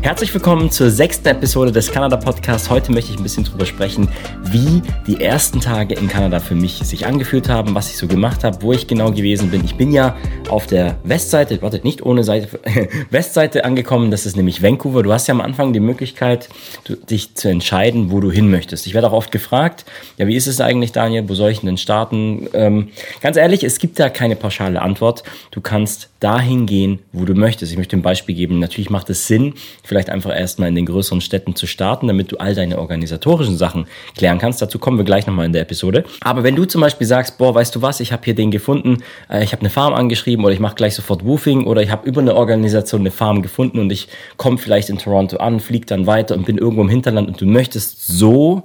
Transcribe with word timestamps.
Herzlich 0.00 0.32
willkommen 0.32 0.70
zur 0.70 0.90
sechsten 0.90 1.26
Episode 1.26 1.72
des 1.72 1.90
Kanada 1.90 2.16
Podcasts. 2.16 2.70
Heute 2.70 2.92
möchte 2.92 3.10
ich 3.12 3.18
ein 3.18 3.22
bisschen 3.24 3.42
drüber 3.42 3.66
sprechen, 3.66 4.08
wie 4.44 4.80
die 5.08 5.20
ersten 5.20 5.60
Tage 5.60 5.94
in 5.94 6.08
Kanada 6.08 6.38
für 6.38 6.54
mich 6.54 6.74
sich 6.78 7.04
angefühlt 7.04 7.48
haben, 7.48 7.74
was 7.74 7.90
ich 7.90 7.98
so 7.98 8.06
gemacht 8.06 8.44
habe, 8.44 8.62
wo 8.62 8.72
ich 8.72 8.86
genau 8.86 9.10
gewesen 9.10 9.50
bin. 9.50 9.64
Ich 9.64 9.74
bin 9.74 9.92
ja 9.92 10.16
auf 10.48 10.66
der 10.66 10.96
Westseite, 11.02 11.60
wartet 11.62 11.84
nicht 11.84 12.06
ohne 12.06 12.22
Seite, 12.22 12.60
Westseite 13.10 13.64
angekommen. 13.64 14.12
Das 14.12 14.24
ist 14.24 14.36
nämlich 14.36 14.62
Vancouver. 14.62 15.02
Du 15.02 15.12
hast 15.12 15.26
ja 15.26 15.34
am 15.34 15.40
Anfang 15.40 15.72
die 15.72 15.80
Möglichkeit, 15.80 16.48
dich 17.10 17.34
zu 17.34 17.48
entscheiden, 17.48 18.12
wo 18.12 18.20
du 18.20 18.30
hin 18.30 18.50
möchtest. 18.50 18.86
Ich 18.86 18.94
werde 18.94 19.08
auch 19.08 19.12
oft 19.12 19.32
gefragt, 19.32 19.84
ja, 20.16 20.28
wie 20.28 20.36
ist 20.36 20.46
es 20.46 20.60
eigentlich, 20.60 20.92
Daniel? 20.92 21.28
Wo 21.28 21.34
soll 21.34 21.50
ich 21.50 21.60
denn 21.60 21.76
starten? 21.76 22.48
Ähm, 22.54 22.88
ganz 23.20 23.36
ehrlich, 23.36 23.64
es 23.64 23.80
gibt 23.80 23.98
da 23.98 24.08
keine 24.08 24.36
pauschale 24.36 24.80
Antwort. 24.80 25.24
Du 25.50 25.60
kannst 25.60 26.08
dahin 26.20 26.66
gehen, 26.66 26.98
wo 27.12 27.24
du 27.24 27.34
möchtest. 27.34 27.70
Ich 27.70 27.78
möchte 27.78 27.96
ein 27.96 28.02
Beispiel 28.02 28.34
geben. 28.34 28.58
Natürlich 28.58 28.90
macht 28.90 29.08
es 29.10 29.26
Sinn, 29.26 29.54
vielleicht 29.84 30.10
einfach 30.10 30.36
erstmal 30.36 30.68
in 30.68 30.74
den 30.74 30.86
größeren 30.86 31.20
Städten 31.20 31.54
zu 31.54 31.66
starten, 31.66 32.08
damit 32.08 32.32
du 32.32 32.38
all 32.38 32.54
deine 32.54 32.78
organisatorischen 32.78 33.56
Sachen 33.56 33.86
klären 34.16 34.38
kannst. 34.38 34.60
Dazu 34.60 34.78
kommen 34.78 34.98
wir 34.98 35.04
gleich 35.04 35.26
nochmal 35.26 35.46
in 35.46 35.52
der 35.52 35.62
Episode. 35.62 36.04
Aber 36.20 36.42
wenn 36.42 36.56
du 36.56 36.64
zum 36.64 36.80
Beispiel 36.80 37.06
sagst, 37.06 37.38
boah, 37.38 37.54
weißt 37.54 37.74
du 37.76 37.82
was, 37.82 38.00
ich 38.00 38.12
habe 38.12 38.24
hier 38.24 38.34
den 38.34 38.50
gefunden, 38.50 38.98
äh, 39.30 39.44
ich 39.44 39.52
habe 39.52 39.60
eine 39.60 39.70
Farm 39.70 39.94
angeschrieben 39.94 40.44
oder 40.44 40.52
ich 40.52 40.60
mache 40.60 40.74
gleich 40.74 40.94
sofort 40.94 41.24
Woofing 41.24 41.66
oder 41.66 41.82
ich 41.82 41.90
habe 41.90 42.08
über 42.08 42.20
eine 42.20 42.34
Organisation 42.34 43.02
eine 43.02 43.10
Farm 43.12 43.42
gefunden 43.42 43.78
und 43.78 43.92
ich 43.92 44.08
komme 44.36 44.58
vielleicht 44.58 44.90
in 44.90 44.98
Toronto 44.98 45.36
an, 45.36 45.60
fliege 45.60 45.86
dann 45.86 46.06
weiter 46.06 46.34
und 46.34 46.46
bin 46.46 46.58
irgendwo 46.58 46.82
im 46.82 46.88
Hinterland 46.88 47.28
und 47.28 47.40
du 47.40 47.46
möchtest 47.46 48.06
so 48.08 48.62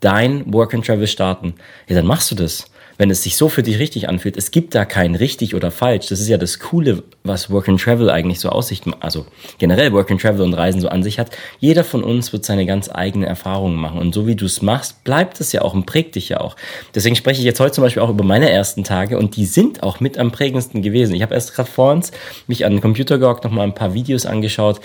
dein 0.00 0.52
Work 0.52 0.74
and 0.74 0.86
Travel 0.86 1.06
starten, 1.06 1.54
ja, 1.88 1.96
dann 1.96 2.06
machst 2.06 2.30
du 2.30 2.34
das 2.34 2.66
wenn 2.98 3.10
es 3.10 3.22
sich 3.22 3.36
so 3.36 3.48
für 3.48 3.62
dich 3.62 3.78
richtig 3.78 4.08
anfühlt, 4.08 4.36
es 4.36 4.50
gibt 4.50 4.74
da 4.74 4.84
kein 4.84 5.14
richtig 5.14 5.54
oder 5.54 5.70
falsch. 5.70 6.06
Das 6.08 6.20
ist 6.20 6.28
ja 6.28 6.38
das 6.38 6.58
Coole, 6.58 7.02
was 7.22 7.50
Work 7.50 7.68
and 7.68 7.80
Travel 7.80 8.10
eigentlich 8.10 8.40
so 8.40 8.48
aussicht, 8.48 8.84
also 9.00 9.26
generell 9.58 9.92
Work 9.92 10.10
and 10.10 10.20
Travel 10.20 10.42
und 10.42 10.54
Reisen 10.54 10.80
so 10.80 10.88
an 10.88 11.02
sich 11.02 11.18
hat. 11.18 11.30
Jeder 11.58 11.84
von 11.84 12.04
uns 12.04 12.32
wird 12.32 12.44
seine 12.44 12.66
ganz 12.66 12.90
eigene 12.92 13.26
Erfahrungen 13.26 13.76
machen. 13.76 13.98
Und 13.98 14.14
so 14.14 14.26
wie 14.26 14.36
du 14.36 14.46
es 14.46 14.62
machst, 14.62 15.04
bleibt 15.04 15.40
es 15.40 15.52
ja 15.52 15.62
auch 15.62 15.74
und 15.74 15.86
prägt 15.86 16.14
dich 16.14 16.28
ja 16.28 16.40
auch. 16.40 16.56
Deswegen 16.94 17.16
spreche 17.16 17.40
ich 17.40 17.46
jetzt 17.46 17.60
heute 17.60 17.72
zum 17.72 17.82
Beispiel 17.82 18.02
auch 18.02 18.10
über 18.10 18.24
meine 18.24 18.50
ersten 18.50 18.84
Tage 18.84 19.18
und 19.18 19.36
die 19.36 19.46
sind 19.46 19.82
auch 19.82 20.00
mit 20.00 20.18
am 20.18 20.32
prägendsten 20.32 20.82
gewesen. 20.82 21.14
Ich 21.14 21.22
habe 21.22 21.34
erst 21.34 21.54
gerade 21.54 21.70
vor 21.70 21.92
uns 21.92 22.12
mich 22.46 22.64
an 22.64 22.72
den 22.72 22.80
Computer 22.80 23.18
gehockt, 23.18 23.44
nochmal 23.44 23.66
ein 23.66 23.74
paar 23.74 23.94
Videos 23.94 24.26
angeschaut 24.26 24.80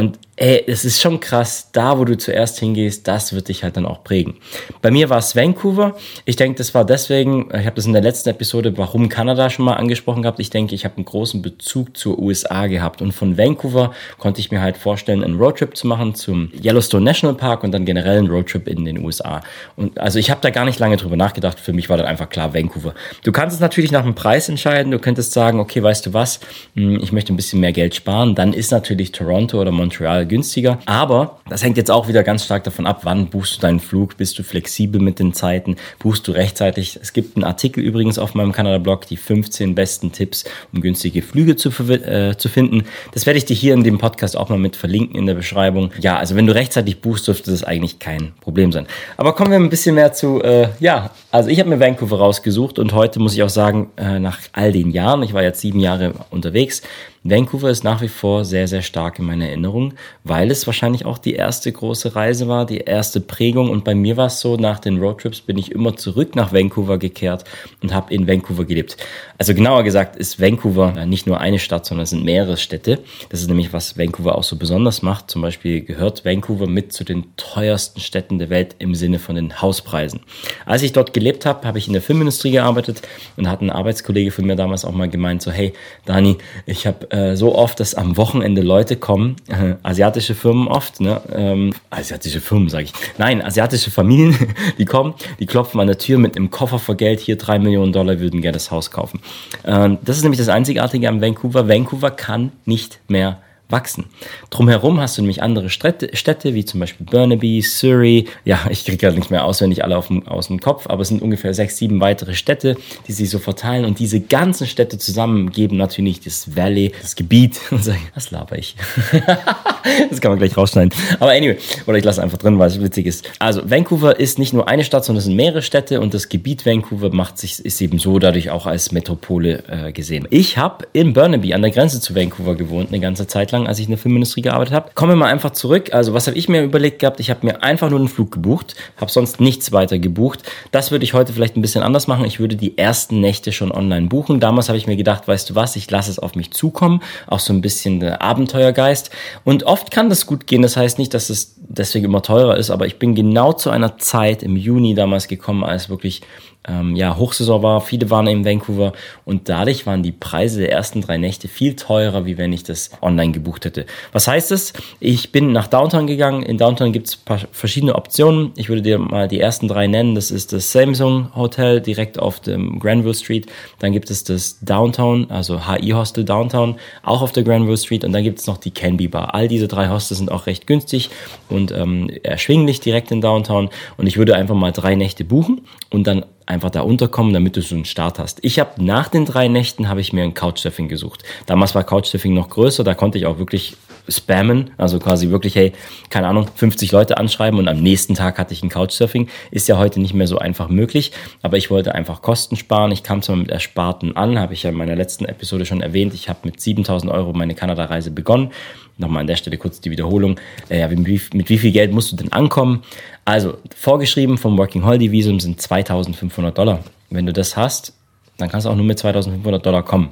und 0.00 0.18
ey, 0.40 0.64
es 0.66 0.86
ist 0.86 1.02
schon 1.02 1.20
krass, 1.20 1.68
da 1.72 1.98
wo 1.98 2.06
du 2.06 2.16
zuerst 2.16 2.58
hingehst, 2.58 3.06
das 3.06 3.34
wird 3.34 3.48
dich 3.48 3.62
halt 3.62 3.76
dann 3.76 3.84
auch 3.84 4.02
prägen. 4.02 4.36
Bei 4.80 4.90
mir 4.90 5.10
war 5.10 5.18
es 5.18 5.36
Vancouver. 5.36 5.96
Ich 6.24 6.36
denke, 6.36 6.56
das 6.56 6.74
war 6.74 6.86
deswegen, 6.86 7.50
ich 7.52 7.66
habe 7.66 7.76
das 7.76 7.84
in 7.84 7.92
der 7.92 8.00
letzten 8.00 8.30
Episode, 8.30 8.76
warum 8.78 9.10
Kanada 9.10 9.50
schon 9.50 9.66
mal 9.66 9.74
angesprochen 9.74 10.22
gehabt. 10.22 10.40
Ich 10.40 10.48
denke, 10.48 10.74
ich 10.74 10.86
habe 10.86 10.96
einen 10.96 11.04
großen 11.04 11.42
Bezug 11.42 11.94
zur 11.94 12.18
USA 12.18 12.68
gehabt. 12.68 13.02
Und 13.02 13.12
von 13.12 13.36
Vancouver 13.36 13.92
konnte 14.16 14.40
ich 14.40 14.50
mir 14.50 14.62
halt 14.62 14.78
vorstellen, 14.78 15.22
einen 15.22 15.38
Roadtrip 15.38 15.76
zu 15.76 15.86
machen 15.86 16.14
zum 16.14 16.50
Yellowstone 16.54 17.04
National 17.04 17.36
Park 17.36 17.62
und 17.62 17.72
dann 17.72 17.84
generell 17.84 18.16
einen 18.16 18.30
Roadtrip 18.30 18.66
in 18.66 18.86
den 18.86 19.04
USA. 19.04 19.42
Und 19.76 20.00
also 20.00 20.18
ich 20.18 20.30
habe 20.30 20.40
da 20.40 20.48
gar 20.48 20.64
nicht 20.64 20.78
lange 20.78 20.96
drüber 20.96 21.16
nachgedacht. 21.16 21.60
Für 21.60 21.74
mich 21.74 21.90
war 21.90 21.98
dann 21.98 22.06
einfach 22.06 22.30
klar 22.30 22.54
Vancouver. 22.54 22.94
Du 23.24 23.32
kannst 23.32 23.54
es 23.54 23.60
natürlich 23.60 23.92
nach 23.92 24.04
dem 24.04 24.14
Preis 24.14 24.48
entscheiden. 24.48 24.90
Du 24.90 24.98
könntest 24.98 25.34
sagen, 25.34 25.60
okay, 25.60 25.82
weißt 25.82 26.06
du 26.06 26.14
was, 26.14 26.40
hm, 26.76 26.98
ich 27.02 27.12
möchte 27.12 27.34
ein 27.34 27.36
bisschen 27.36 27.60
mehr 27.60 27.72
Geld 27.72 27.94
sparen. 27.94 28.34
Dann 28.34 28.54
ist 28.54 28.70
natürlich 28.70 29.12
Toronto 29.12 29.60
oder 29.60 29.70
Montreal 29.70 29.89
günstiger. 29.98 30.78
Aber 30.86 31.38
das 31.48 31.62
hängt 31.62 31.76
jetzt 31.76 31.90
auch 31.90 32.08
wieder 32.08 32.22
ganz 32.22 32.44
stark 32.44 32.64
davon 32.64 32.86
ab, 32.86 33.00
wann 33.02 33.26
buchst 33.26 33.56
du 33.56 33.60
deinen 33.60 33.80
Flug, 33.80 34.16
bist 34.16 34.38
du 34.38 34.42
flexibel 34.42 35.00
mit 35.00 35.18
den 35.18 35.32
Zeiten, 35.32 35.76
buchst 35.98 36.26
du 36.28 36.32
rechtzeitig. 36.32 36.98
Es 37.00 37.12
gibt 37.12 37.36
einen 37.36 37.44
Artikel 37.44 37.82
übrigens 37.82 38.18
auf 38.18 38.34
meinem 38.34 38.52
Kanada-Blog, 38.52 39.06
die 39.06 39.16
15 39.16 39.74
besten 39.74 40.12
Tipps, 40.12 40.44
um 40.72 40.80
günstige 40.80 41.22
Flüge 41.22 41.56
zu, 41.56 41.70
äh, 41.70 42.36
zu 42.36 42.48
finden. 42.48 42.84
Das 43.12 43.26
werde 43.26 43.38
ich 43.38 43.44
dir 43.44 43.54
hier 43.54 43.74
in 43.74 43.84
dem 43.84 43.98
Podcast 43.98 44.36
auch 44.36 44.48
mal 44.48 44.58
mit 44.58 44.76
verlinken 44.76 45.16
in 45.16 45.26
der 45.26 45.34
Beschreibung. 45.34 45.90
Ja, 46.00 46.16
also 46.16 46.36
wenn 46.36 46.46
du 46.46 46.54
rechtzeitig 46.54 47.00
buchst, 47.00 47.26
dürfte 47.28 47.50
das 47.50 47.64
eigentlich 47.64 47.98
kein 47.98 48.32
Problem 48.40 48.72
sein. 48.72 48.86
Aber 49.16 49.34
kommen 49.34 49.50
wir 49.50 49.58
ein 49.58 49.70
bisschen 49.70 49.94
mehr 49.94 50.12
zu, 50.12 50.42
äh, 50.42 50.68
ja, 50.78 51.10
also 51.30 51.48
ich 51.48 51.58
habe 51.58 51.68
mir 51.68 51.80
Vancouver 51.80 52.18
rausgesucht 52.18 52.78
und 52.78 52.92
heute 52.92 53.20
muss 53.20 53.34
ich 53.34 53.42
auch 53.42 53.48
sagen, 53.48 53.90
äh, 53.96 54.18
nach 54.18 54.38
all 54.52 54.72
den 54.72 54.90
Jahren, 54.90 55.22
ich 55.22 55.32
war 55.32 55.42
jetzt 55.42 55.60
sieben 55.60 55.80
Jahre 55.80 56.14
unterwegs, 56.30 56.82
Vancouver 57.22 57.68
ist 57.68 57.84
nach 57.84 58.00
wie 58.00 58.08
vor 58.08 58.46
sehr, 58.46 58.66
sehr 58.66 58.80
stark 58.80 59.18
in 59.18 59.26
meiner 59.26 59.46
Erinnerung, 59.46 59.92
weil 60.24 60.50
es 60.50 60.66
wahrscheinlich 60.66 61.04
auch 61.04 61.18
die 61.18 61.34
erste 61.34 61.70
große 61.70 62.16
Reise 62.16 62.48
war, 62.48 62.64
die 62.64 62.78
erste 62.78 63.20
Prägung. 63.20 63.68
Und 63.68 63.84
bei 63.84 63.94
mir 63.94 64.16
war 64.16 64.28
es 64.28 64.40
so, 64.40 64.56
nach 64.56 64.78
den 64.78 64.98
Roadtrips 64.98 65.42
bin 65.42 65.58
ich 65.58 65.70
immer 65.70 65.94
zurück 65.96 66.34
nach 66.34 66.54
Vancouver 66.54 66.96
gekehrt 66.96 67.44
und 67.82 67.92
habe 67.92 68.14
in 68.14 68.26
Vancouver 68.26 68.64
gelebt. 68.64 68.96
Also 69.40 69.54
genauer 69.54 69.84
gesagt 69.84 70.16
ist 70.16 70.38
Vancouver 70.38 71.06
nicht 71.06 71.26
nur 71.26 71.40
eine 71.40 71.58
Stadt, 71.58 71.86
sondern 71.86 72.02
es 72.02 72.10
sind 72.10 72.26
mehrere 72.26 72.58
Städte. 72.58 72.98
Das 73.30 73.40
ist 73.40 73.48
nämlich, 73.48 73.72
was 73.72 73.96
Vancouver 73.96 74.36
auch 74.36 74.42
so 74.42 74.56
besonders 74.56 75.00
macht. 75.00 75.30
Zum 75.30 75.40
Beispiel 75.40 75.80
gehört 75.80 76.26
Vancouver 76.26 76.66
mit 76.66 76.92
zu 76.92 77.04
den 77.04 77.24
teuersten 77.38 78.00
Städten 78.00 78.38
der 78.38 78.50
Welt 78.50 78.76
im 78.80 78.94
Sinne 78.94 79.18
von 79.18 79.36
den 79.36 79.62
Hauspreisen. 79.62 80.20
Als 80.66 80.82
ich 80.82 80.92
dort 80.92 81.14
gelebt 81.14 81.46
habe, 81.46 81.66
habe 81.66 81.78
ich 81.78 81.86
in 81.86 81.94
der 81.94 82.02
Filmindustrie 82.02 82.50
gearbeitet 82.50 83.00
und 83.38 83.48
hat 83.48 83.62
ein 83.62 83.70
Arbeitskollege 83.70 84.30
von 84.30 84.44
mir 84.44 84.56
damals 84.56 84.84
auch 84.84 84.92
mal 84.92 85.08
gemeint, 85.08 85.40
so 85.40 85.50
hey, 85.50 85.72
Dani, 86.04 86.36
ich 86.66 86.86
habe 86.86 87.10
äh, 87.10 87.34
so 87.34 87.54
oft, 87.54 87.80
dass 87.80 87.94
am 87.94 88.18
Wochenende 88.18 88.60
Leute 88.60 88.96
kommen, 88.96 89.36
äh, 89.48 89.76
asiatische 89.82 90.34
Firmen 90.34 90.68
oft, 90.68 91.00
ne? 91.00 91.18
Ähm, 91.34 91.72
asiatische 91.88 92.42
Firmen 92.42 92.68
sage 92.68 92.84
ich. 92.84 92.92
Nein, 93.16 93.40
asiatische 93.40 93.90
Familien, 93.90 94.36
die 94.78 94.84
kommen, 94.84 95.14
die 95.38 95.46
klopfen 95.46 95.80
an 95.80 95.86
der 95.86 95.96
Tür 95.96 96.18
mit 96.18 96.36
einem 96.36 96.50
Koffer 96.50 96.78
vor 96.78 96.94
Geld, 96.94 97.20
hier 97.20 97.36
drei 97.36 97.58
Millionen 97.58 97.94
Dollar 97.94 98.20
würden 98.20 98.42
gerne 98.42 98.56
das 98.56 98.70
Haus 98.70 98.90
kaufen. 98.90 99.20
Ähm, 99.64 99.98
das 100.02 100.16
ist 100.16 100.22
nämlich 100.22 100.38
das 100.38 100.48
Einzigartige 100.48 101.08
am 101.08 101.20
Vancouver. 101.20 101.68
Vancouver 101.68 102.10
kann 102.10 102.52
nicht 102.64 103.00
mehr 103.08 103.38
wachsen. 103.70 104.06
Drumherum 104.50 105.00
hast 105.00 105.16
du 105.16 105.22
nämlich 105.22 105.42
andere 105.42 105.70
Städte, 105.70 106.54
wie 106.54 106.64
zum 106.64 106.80
Beispiel 106.80 107.06
Burnaby, 107.06 107.62
Surrey. 107.62 108.26
Ja, 108.44 108.60
ich 108.70 108.84
kriege 108.84 109.06
ja 109.06 109.12
nicht 109.12 109.30
mehr 109.30 109.44
auswendig 109.44 109.84
alle 109.84 110.00
dem, 110.08 110.26
aus 110.26 110.48
dem 110.48 110.60
Kopf, 110.60 110.86
aber 110.88 111.02
es 111.02 111.08
sind 111.08 111.22
ungefähr 111.22 111.54
sechs, 111.54 111.76
sieben 111.76 112.00
weitere 112.00 112.34
Städte, 112.34 112.76
die 113.06 113.12
sich 113.12 113.30
so 113.30 113.38
verteilen. 113.38 113.84
Und 113.84 113.98
diese 113.98 114.20
ganzen 114.20 114.66
Städte 114.66 114.98
zusammen 114.98 115.50
geben 115.50 115.76
natürlich 115.76 116.20
das 116.20 116.56
Valley, 116.56 116.92
das 117.00 117.16
Gebiet. 117.16 117.60
Und 117.70 117.84
sagen, 117.84 118.08
was 118.14 118.30
laber 118.30 118.58
ich? 118.58 118.76
das 120.10 120.20
kann 120.20 120.32
man 120.32 120.38
gleich 120.38 120.56
rausschneiden. 120.56 120.92
Aber 121.18 121.30
anyway, 121.30 121.56
oder 121.86 121.98
ich 121.98 122.04
lasse 122.04 122.22
einfach 122.22 122.38
drin, 122.38 122.58
weil 122.58 122.68
es 122.68 122.80
witzig 122.80 123.06
ist. 123.06 123.30
Also 123.38 123.68
Vancouver 123.68 124.18
ist 124.18 124.38
nicht 124.38 124.52
nur 124.52 124.68
eine 124.68 124.84
Stadt, 124.84 125.04
sondern 125.04 125.18
es 125.18 125.24
sind 125.24 125.36
mehrere 125.36 125.62
Städte 125.62 126.00
und 126.00 126.14
das 126.14 126.28
Gebiet 126.28 126.66
Vancouver 126.66 127.12
macht 127.12 127.38
sich, 127.38 127.64
ist 127.64 127.80
eben 127.80 127.98
so 127.98 128.18
dadurch 128.18 128.50
auch 128.50 128.66
als 128.66 128.92
Metropole 128.92 129.62
äh, 129.68 129.92
gesehen. 129.92 130.26
Ich 130.30 130.58
habe 130.58 130.86
in 130.92 131.12
Burnaby 131.12 131.54
an 131.54 131.62
der 131.62 131.70
Grenze 131.70 132.00
zu 132.00 132.14
Vancouver 132.14 132.54
gewohnt, 132.54 132.88
eine 132.88 133.00
ganze 133.00 133.26
Zeit 133.26 133.52
lang 133.52 133.59
lang, 133.60 133.68
als 133.68 133.78
ich 133.78 133.86
in 133.86 133.90
der 133.90 133.98
Filmindustrie 133.98 134.42
gearbeitet 134.42 134.74
habe. 134.74 134.90
Kommen 134.94 135.12
wir 135.12 135.16
mal 135.16 135.30
einfach 135.30 135.50
zurück. 135.50 135.92
Also 135.92 136.14
was 136.14 136.26
habe 136.26 136.36
ich 136.36 136.48
mir 136.48 136.62
überlegt 136.62 136.98
gehabt? 136.98 137.20
Ich 137.20 137.30
habe 137.30 137.46
mir 137.46 137.62
einfach 137.62 137.90
nur 137.90 137.98
einen 137.98 138.08
Flug 138.08 138.32
gebucht, 138.32 138.74
habe 138.96 139.10
sonst 139.10 139.40
nichts 139.40 139.72
weiter 139.72 139.98
gebucht. 139.98 140.42
Das 140.72 140.90
würde 140.90 141.04
ich 141.04 141.14
heute 141.14 141.32
vielleicht 141.32 141.56
ein 141.56 141.62
bisschen 141.62 141.82
anders 141.82 142.06
machen. 142.06 142.24
Ich 142.24 142.40
würde 142.40 142.56
die 142.56 142.76
ersten 142.78 143.20
Nächte 143.20 143.52
schon 143.52 143.72
online 143.72 144.08
buchen. 144.08 144.40
Damals 144.40 144.68
habe 144.68 144.78
ich 144.78 144.86
mir 144.86 144.96
gedacht, 144.96 145.28
weißt 145.28 145.50
du 145.50 145.54
was, 145.54 145.76
ich 145.76 145.90
lasse 145.90 146.10
es 146.10 146.18
auf 146.18 146.34
mich 146.34 146.52
zukommen. 146.52 147.02
Auch 147.26 147.40
so 147.40 147.52
ein 147.52 147.60
bisschen 147.60 148.00
der 148.00 148.22
Abenteuergeist. 148.22 149.10
Und 149.44 149.64
oft 149.64 149.90
kann 149.90 150.08
das 150.08 150.26
gut 150.26 150.46
gehen. 150.46 150.62
Das 150.62 150.76
heißt 150.76 150.98
nicht, 150.98 151.14
dass 151.14 151.30
es 151.30 151.54
deswegen 151.56 152.06
immer 152.06 152.22
teurer 152.22 152.56
ist, 152.56 152.70
aber 152.70 152.86
ich 152.86 152.98
bin 152.98 153.14
genau 153.14 153.52
zu 153.52 153.70
einer 153.70 153.98
Zeit 153.98 154.42
im 154.42 154.56
Juni 154.56 154.94
damals 154.94 155.28
gekommen, 155.28 155.62
als 155.64 155.88
wirklich 155.88 156.22
ähm, 156.68 156.94
ja, 156.94 157.16
Hochsaison 157.16 157.62
war, 157.62 157.80
viele 157.80 158.10
waren 158.10 158.26
in 158.26 158.44
Vancouver 158.44 158.92
und 159.24 159.48
dadurch 159.48 159.86
waren 159.86 160.02
die 160.02 160.12
Preise 160.12 160.60
der 160.60 160.70
ersten 160.70 161.00
drei 161.00 161.16
Nächte 161.16 161.48
viel 161.48 161.74
teurer, 161.74 162.26
wie 162.26 162.36
wenn 162.36 162.52
ich 162.52 162.64
das 162.64 162.90
online 163.00 163.32
gebucht 163.32 163.64
hätte. 163.64 163.86
Was 164.12 164.28
heißt 164.28 164.50
das? 164.50 164.74
Ich 165.00 165.32
bin 165.32 165.52
nach 165.52 165.68
Downtown 165.68 166.06
gegangen. 166.06 166.42
In 166.42 166.58
Downtown 166.58 166.92
gibt 166.92 167.08
es 167.08 167.18
verschiedene 167.52 167.94
Optionen. 167.94 168.52
Ich 168.56 168.68
würde 168.68 168.82
dir 168.82 168.98
mal 168.98 169.26
die 169.26 169.40
ersten 169.40 169.68
drei 169.68 169.86
nennen. 169.86 170.14
Das 170.14 170.30
ist 170.30 170.52
das 170.52 170.70
Samsung 170.70 171.34
Hotel 171.34 171.80
direkt 171.80 172.18
auf 172.18 172.40
dem 172.40 172.78
Granville 172.78 173.14
Street. 173.14 173.46
Dann 173.78 173.92
gibt 173.92 174.10
es 174.10 174.24
das 174.24 174.58
Downtown, 174.60 175.30
also 175.30 175.66
HI 175.66 175.90
Hostel 175.90 176.26
Downtown, 176.26 176.76
auch 177.02 177.22
auf 177.22 177.32
der 177.32 177.42
Granville 177.42 177.78
Street. 177.78 178.04
Und 178.04 178.12
dann 178.12 178.22
gibt 178.22 178.38
es 178.38 178.46
noch 178.46 178.58
die 178.58 178.70
Canby 178.70 179.08
Bar. 179.08 179.34
All 179.34 179.48
diese 179.48 179.66
drei 179.66 179.88
Hostels 179.88 180.18
sind 180.18 180.30
auch 180.30 180.46
recht 180.46 180.66
günstig 180.66 181.08
und 181.48 181.72
ähm, 181.72 182.10
erschwinglich 182.22 182.80
direkt 182.80 183.10
in 183.12 183.22
Downtown. 183.22 183.70
Und 183.96 184.06
ich 184.06 184.18
würde 184.18 184.36
einfach 184.36 184.54
mal 184.54 184.72
drei 184.72 184.94
Nächte 184.94 185.24
buchen 185.24 185.62
und 185.88 186.06
dann 186.06 186.26
einfach 186.46 186.70
da 186.70 186.80
unterkommen, 186.82 187.32
damit 187.32 187.56
du 187.56 187.62
so 187.62 187.74
einen 187.74 187.84
Start 187.84 188.18
hast. 188.18 188.38
Ich 188.42 188.58
habe 188.58 188.82
nach 188.82 189.08
den 189.08 189.24
drei 189.24 189.48
Nächten 189.48 189.88
habe 189.88 190.00
ich 190.00 190.12
mir 190.12 190.24
ein 190.24 190.34
Couchsurfing 190.34 190.88
gesucht. 190.88 191.22
Damals 191.46 191.74
war 191.74 191.84
Couchsurfing 191.84 192.34
noch 192.34 192.48
größer, 192.50 192.84
da 192.84 192.94
konnte 192.94 193.18
ich 193.18 193.26
auch 193.26 193.38
wirklich 193.38 193.76
spammen, 194.08 194.70
also 194.76 194.98
quasi 194.98 195.30
wirklich, 195.30 195.54
hey, 195.54 195.72
keine 196.08 196.26
Ahnung, 196.26 196.48
50 196.54 196.92
Leute 196.92 197.18
anschreiben 197.18 197.58
und 197.58 197.68
am 197.68 197.80
nächsten 197.82 198.14
Tag 198.14 198.38
hatte 198.38 198.52
ich 198.52 198.62
ein 198.62 198.68
Couchsurfing. 198.68 199.28
Ist 199.50 199.68
ja 199.68 199.78
heute 199.78 200.00
nicht 200.00 200.14
mehr 200.14 200.26
so 200.26 200.38
einfach 200.38 200.68
möglich, 200.68 201.12
aber 201.42 201.56
ich 201.56 201.70
wollte 201.70 201.94
einfach 201.94 202.22
Kosten 202.22 202.56
sparen. 202.56 202.92
Ich 202.92 203.02
kam 203.02 203.22
zwar 203.22 203.36
mit 203.36 203.50
Ersparten 203.50 204.16
an, 204.16 204.38
habe 204.38 204.54
ich 204.54 204.62
ja 204.62 204.70
in 204.70 204.76
meiner 204.76 204.96
letzten 204.96 205.24
Episode 205.24 205.66
schon 205.66 205.80
erwähnt. 205.80 206.14
Ich 206.14 206.28
habe 206.28 206.40
mit 206.44 206.60
7000 206.60 207.12
Euro 207.12 207.32
meine 207.32 207.54
Kanada-Reise 207.54 208.10
begonnen. 208.10 208.50
Nochmal 208.98 209.22
an 209.22 209.26
der 209.26 209.36
Stelle 209.36 209.56
kurz 209.56 209.80
die 209.80 209.90
Wiederholung. 209.90 210.38
Äh, 210.68 210.88
wie, 210.90 211.20
mit 211.32 211.48
wie 211.48 211.58
viel 211.58 211.72
Geld 211.72 211.92
musst 211.92 212.12
du 212.12 212.16
denn 212.16 212.32
ankommen? 212.32 212.82
Also, 213.30 213.58
vorgeschrieben 213.76 214.38
vom 214.38 214.58
Working 214.58 214.84
Holiday 214.84 215.12
Visum 215.12 215.38
sind 215.38 215.60
2500 215.60 216.58
Dollar. 216.58 216.80
Wenn 217.10 217.26
du 217.26 217.32
das 217.32 217.56
hast, 217.56 217.92
dann 218.40 218.48
kannst 218.48 218.66
du 218.66 218.70
auch 218.70 218.76
nur 218.76 218.84
mit 218.84 218.98
2500 218.98 219.64
Dollar 219.64 219.82
kommen. 219.82 220.10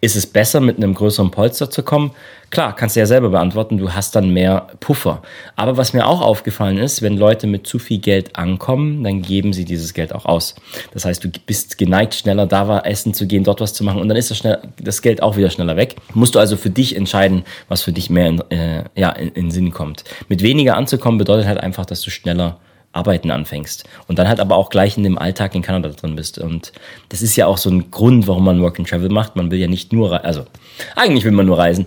Ist 0.00 0.16
es 0.16 0.26
besser, 0.26 0.60
mit 0.60 0.76
einem 0.76 0.94
größeren 0.94 1.30
Polster 1.30 1.70
zu 1.70 1.82
kommen? 1.82 2.12
Klar, 2.50 2.74
kannst 2.74 2.96
du 2.96 3.00
ja 3.00 3.06
selber 3.06 3.28
beantworten, 3.28 3.76
du 3.78 3.92
hast 3.92 4.16
dann 4.16 4.30
mehr 4.30 4.68
Puffer. 4.80 5.22
Aber 5.56 5.76
was 5.76 5.92
mir 5.92 6.06
auch 6.06 6.22
aufgefallen 6.22 6.78
ist, 6.78 7.02
wenn 7.02 7.16
Leute 7.16 7.46
mit 7.46 7.66
zu 7.66 7.78
viel 7.78 7.98
Geld 7.98 8.36
ankommen, 8.36 9.04
dann 9.04 9.22
geben 9.22 9.52
sie 9.52 9.64
dieses 9.64 9.92
Geld 9.92 10.14
auch 10.14 10.24
aus. 10.24 10.54
Das 10.94 11.04
heißt, 11.04 11.22
du 11.24 11.28
bist 11.46 11.78
geneigt, 11.78 12.14
schneller 12.14 12.46
da 12.46 12.68
war, 12.68 12.86
essen 12.86 13.12
zu 13.12 13.26
gehen, 13.26 13.44
dort 13.44 13.60
was 13.60 13.74
zu 13.74 13.84
machen 13.84 14.00
und 14.00 14.08
dann 14.08 14.16
ist 14.16 14.30
das, 14.30 14.38
schnell, 14.38 14.60
das 14.80 15.02
Geld 15.02 15.22
auch 15.22 15.36
wieder 15.36 15.50
schneller 15.50 15.76
weg. 15.76 15.96
Musst 16.14 16.34
du 16.34 16.38
also 16.38 16.56
für 16.56 16.70
dich 16.70 16.96
entscheiden, 16.96 17.44
was 17.68 17.82
für 17.82 17.92
dich 17.92 18.08
mehr 18.08 18.28
in, 18.28 18.40
äh, 18.50 18.84
ja, 18.94 19.10
in, 19.10 19.28
in 19.30 19.50
Sinn 19.50 19.70
kommt. 19.70 20.04
Mit 20.28 20.42
weniger 20.42 20.76
anzukommen 20.76 21.18
bedeutet 21.18 21.46
halt 21.46 21.58
einfach, 21.58 21.84
dass 21.84 22.00
du 22.00 22.10
schneller 22.10 22.58
Arbeiten 22.92 23.30
anfängst 23.30 23.84
und 24.06 24.18
dann 24.18 24.28
halt 24.28 24.40
aber 24.40 24.56
auch 24.56 24.70
gleich 24.70 24.96
in 24.96 25.02
dem 25.02 25.18
Alltag 25.18 25.54
in 25.54 25.62
Kanada 25.62 25.90
drin 25.90 26.16
bist. 26.16 26.38
Und 26.38 26.72
das 27.10 27.20
ist 27.20 27.36
ja 27.36 27.46
auch 27.46 27.58
so 27.58 27.70
ein 27.70 27.90
Grund, 27.90 28.26
warum 28.26 28.44
man 28.44 28.62
Work 28.62 28.78
and 28.78 28.88
Travel 28.88 29.10
macht. 29.10 29.36
Man 29.36 29.50
will 29.50 29.58
ja 29.58 29.68
nicht 29.68 29.92
nur, 29.92 30.24
also 30.24 30.46
eigentlich 30.96 31.24
will 31.24 31.32
man 31.32 31.46
nur 31.46 31.58
reisen. 31.58 31.86